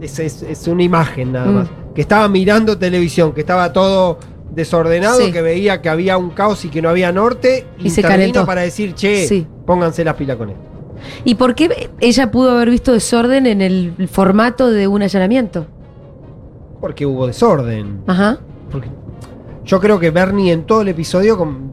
es, 0.01 0.17
es- 0.19 0.41
es 0.41 0.67
una 0.67 0.81
imagen 0.83 1.31
nada 1.31 1.45
Mm. 1.47 1.53
más, 1.55 1.67
que 1.93 2.01
estaba 2.01 2.27
mirando 2.27 2.77
televisión, 2.77 3.33
que 3.33 3.41
estaba 3.41 3.71
todo 3.71 4.17
desordenado, 4.57 5.21
Sí. 5.21 5.31
que 5.31 5.41
veía 5.41 5.81
que 5.81 5.87
había 5.87 6.17
un 6.17 6.31
caos 6.31 6.65
y 6.65 6.69
que 6.69 6.81
no 6.81 6.89
había 6.89 7.11
norte, 7.13 7.65
Y 7.77 7.89
se 7.91 8.01
calentó. 8.01 8.45
para 8.45 8.61
decir, 8.61 8.93
che, 8.95 9.25
Sí. 9.27 9.47
pónganse 9.65 10.03
las 10.03 10.15
pilas 10.15 10.35
con 10.35 10.49
esto. 10.49 10.61
¿Y 11.23 11.35
por 11.35 11.53
qué 11.55 11.89
ella 12.01 12.31
pudo 12.31 12.51
haber 12.51 12.71
visto 12.71 12.91
desorden 12.91 13.45
en 13.45 13.61
el 13.61 13.93
formato 14.11 14.69
de 14.71 14.87
un 14.87 15.03
allanamiento? 15.03 15.67
Porque 16.81 17.05
hubo 17.05 17.27
desorden. 17.27 18.01
Ajá. 18.07 18.39
Porque 18.71 18.89
yo 19.63 19.79
creo 19.79 19.99
que 19.99 20.09
Bernie 20.09 20.51
en 20.51 20.63
todo 20.65 20.81
el 20.81 20.87
episodio 20.89 21.37
con 21.37 21.71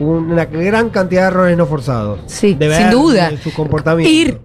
una 0.00 0.46
gran 0.46 0.88
cantidad 0.90 1.22
de 1.22 1.28
errores 1.28 1.56
no 1.56 1.66
forzados. 1.66 2.20
Sí, 2.26 2.54
de 2.54 2.74
sin 2.74 2.90
duda. 2.90 3.28
En 3.28 3.38
su 3.38 3.52
comportamiento. 3.52 4.10
Ir. 4.10 4.40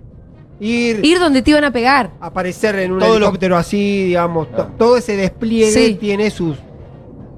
Ir. 0.60 1.04
Ir 1.06 1.20
donde 1.20 1.42
te 1.42 1.52
iban 1.52 1.64
a 1.64 1.72
pegar. 1.72 2.12
Aparecer 2.20 2.76
en 2.80 2.92
un 2.92 3.00
Todo 3.00 3.12
lo- 3.12 3.16
helicóptero 3.18 3.58
así, 3.58 4.04
digamos. 4.06 4.52
to- 4.52 4.68
Todo 4.78 4.98
ese 4.98 5.16
despliegue 5.16 5.72
Sí. 5.72 5.96
tiene 6.00 6.30
sus. 6.30 6.58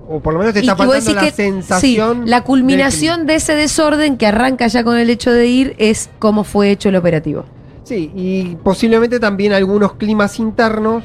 O 0.08 0.20
por 0.20 0.34
lo 0.34 0.40
menos 0.40 0.54
te 0.54 0.60
está 0.60 0.76
decís 0.76 1.14
la 1.16 1.22
que, 1.22 1.32
sensación. 1.32 2.24
sí, 2.24 2.30
la 2.30 2.42
culminación 2.44 3.26
de 3.26 3.36
ese 3.36 3.56
desorden 3.56 4.18
que 4.18 4.28
arranca 4.28 4.68
ya 4.68 4.84
con 4.84 4.98
el 4.98 5.10
hecho 5.10 5.32
de 5.32 5.48
ir 5.48 5.76
es 5.78 6.10
cómo 6.20 6.44
fue 6.44 6.72
hecho 6.72 6.90
el 6.90 6.96
operativo. 6.98 7.46
Sí, 7.84 8.12
y 8.16 8.56
posiblemente 8.64 9.20
también 9.20 9.54
algunos 9.54 9.94
climas 9.94 10.40
internos 10.40 11.04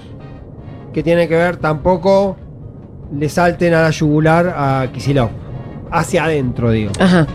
que 0.93 1.03
tienen 1.03 1.29
que 1.29 1.37
ver 1.37 1.57
tampoco 1.59 2.37
le 3.17 3.29
salten 3.29 3.75
a 3.75 3.83
la 3.83 3.91
yugular 3.91 4.49
a 4.57 4.89
Kisilov. 4.93 5.31
Hacia 5.91 6.25
adentro, 6.25 6.71
digo. 6.71 6.91
Ajá. 6.99 7.27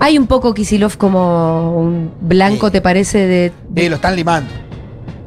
Hay 0.00 0.16
un 0.18 0.26
poco 0.26 0.54
Kisilov 0.54 0.96
como 0.96 1.76
un 1.78 2.10
blanco, 2.20 2.70
¿te 2.70 2.80
parece? 2.80 3.18
De, 3.26 3.52
de- 3.68 3.82
Sí, 3.82 3.88
lo 3.88 3.96
están 3.96 4.16
limando. 4.16 4.50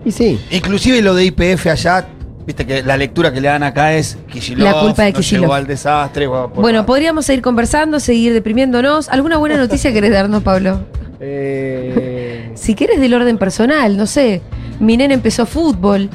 Y 0.05 0.11
sí. 0.11 0.39
Inclusive 0.51 1.01
lo 1.01 1.13
de 1.13 1.25
IPF 1.25 1.67
allá, 1.67 2.07
viste 2.45 2.65
que 2.65 2.83
la 2.83 2.97
lectura 2.97 3.31
que 3.31 3.39
le 3.41 3.47
dan 3.47 3.63
acá 3.63 3.93
es 3.93 4.17
Kicillof, 4.31 4.63
La 4.63 4.79
culpa 4.81 5.03
de 5.03 5.13
Kicillof. 5.13 5.41
llevó 5.41 5.53
al 5.53 5.67
desastre. 5.67 6.27
Bueno, 6.27 6.85
podríamos 6.85 7.25
seguir 7.25 7.41
conversando, 7.41 7.99
seguir 7.99 8.33
deprimiéndonos. 8.33 9.09
¿Alguna 9.09 9.37
buena 9.37 9.57
noticia 9.57 9.91
querés 9.93 10.11
darnos, 10.11 10.43
Pablo? 10.43 10.79
Eh, 11.19 12.51
Si 12.55 12.73
quieres 12.75 12.99
del 12.99 13.13
orden 13.13 13.37
personal, 13.37 13.95
no 13.97 14.05
sé. 14.07 14.41
Mi 14.79 14.97
nene 14.97 15.13
empezó 15.13 15.45
fútbol. 15.45 16.09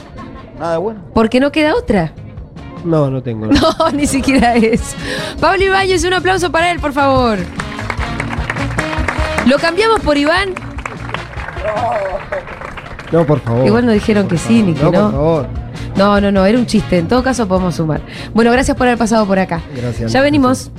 Nada 0.59 0.79
bueno. 0.79 1.01
¿Por 1.15 1.29
qué 1.29 1.39
no 1.41 1.53
queda 1.53 1.75
otra? 1.75 2.13
no, 2.85 3.11
no 3.11 3.23
tengo. 3.23 3.47
No, 3.53 3.91
ni 3.93 4.07
siquiera 4.07 4.55
es. 4.55 4.95
Pablo 5.41 5.65
Ibáñez, 5.65 6.05
un 6.05 6.15
aplauso 6.15 6.51
para 6.53 6.71
él, 6.71 6.79
por 6.81 6.93
favor. 6.93 7.39
¿Lo 9.47 9.59
cambiamos 9.59 10.01
por 10.01 10.17
Iván? 10.17 10.55
No, 13.13 13.25
por 13.25 13.41
favor. 13.41 13.67
Igual 13.67 13.87
nos 13.87 13.95
dijeron 13.95 14.27
que 14.29 14.37
sí, 14.39 14.63
ni 14.63 14.75
que 14.75 14.83
No, 14.83 14.91
no. 14.91 15.01
por 15.03 15.13
favor. 15.13 15.47
No, 15.97 16.21
no, 16.21 16.31
no, 16.31 16.45
era 16.45 16.59
un 16.59 16.67
chiste. 16.67 16.99
En 16.99 17.09
todo 17.09 17.23
caso 17.23 17.49
podemos 17.49 17.77
sumar. 17.77 18.01
Bueno, 18.35 18.53
gracias 18.53 18.77
por 18.77 18.87
haber 18.87 18.99
pasado 18.99 19.27
por 19.27 19.39
acá. 19.39 19.63
Gracias. 19.75 20.13
Ya 20.13 20.21
venimos. 20.21 20.71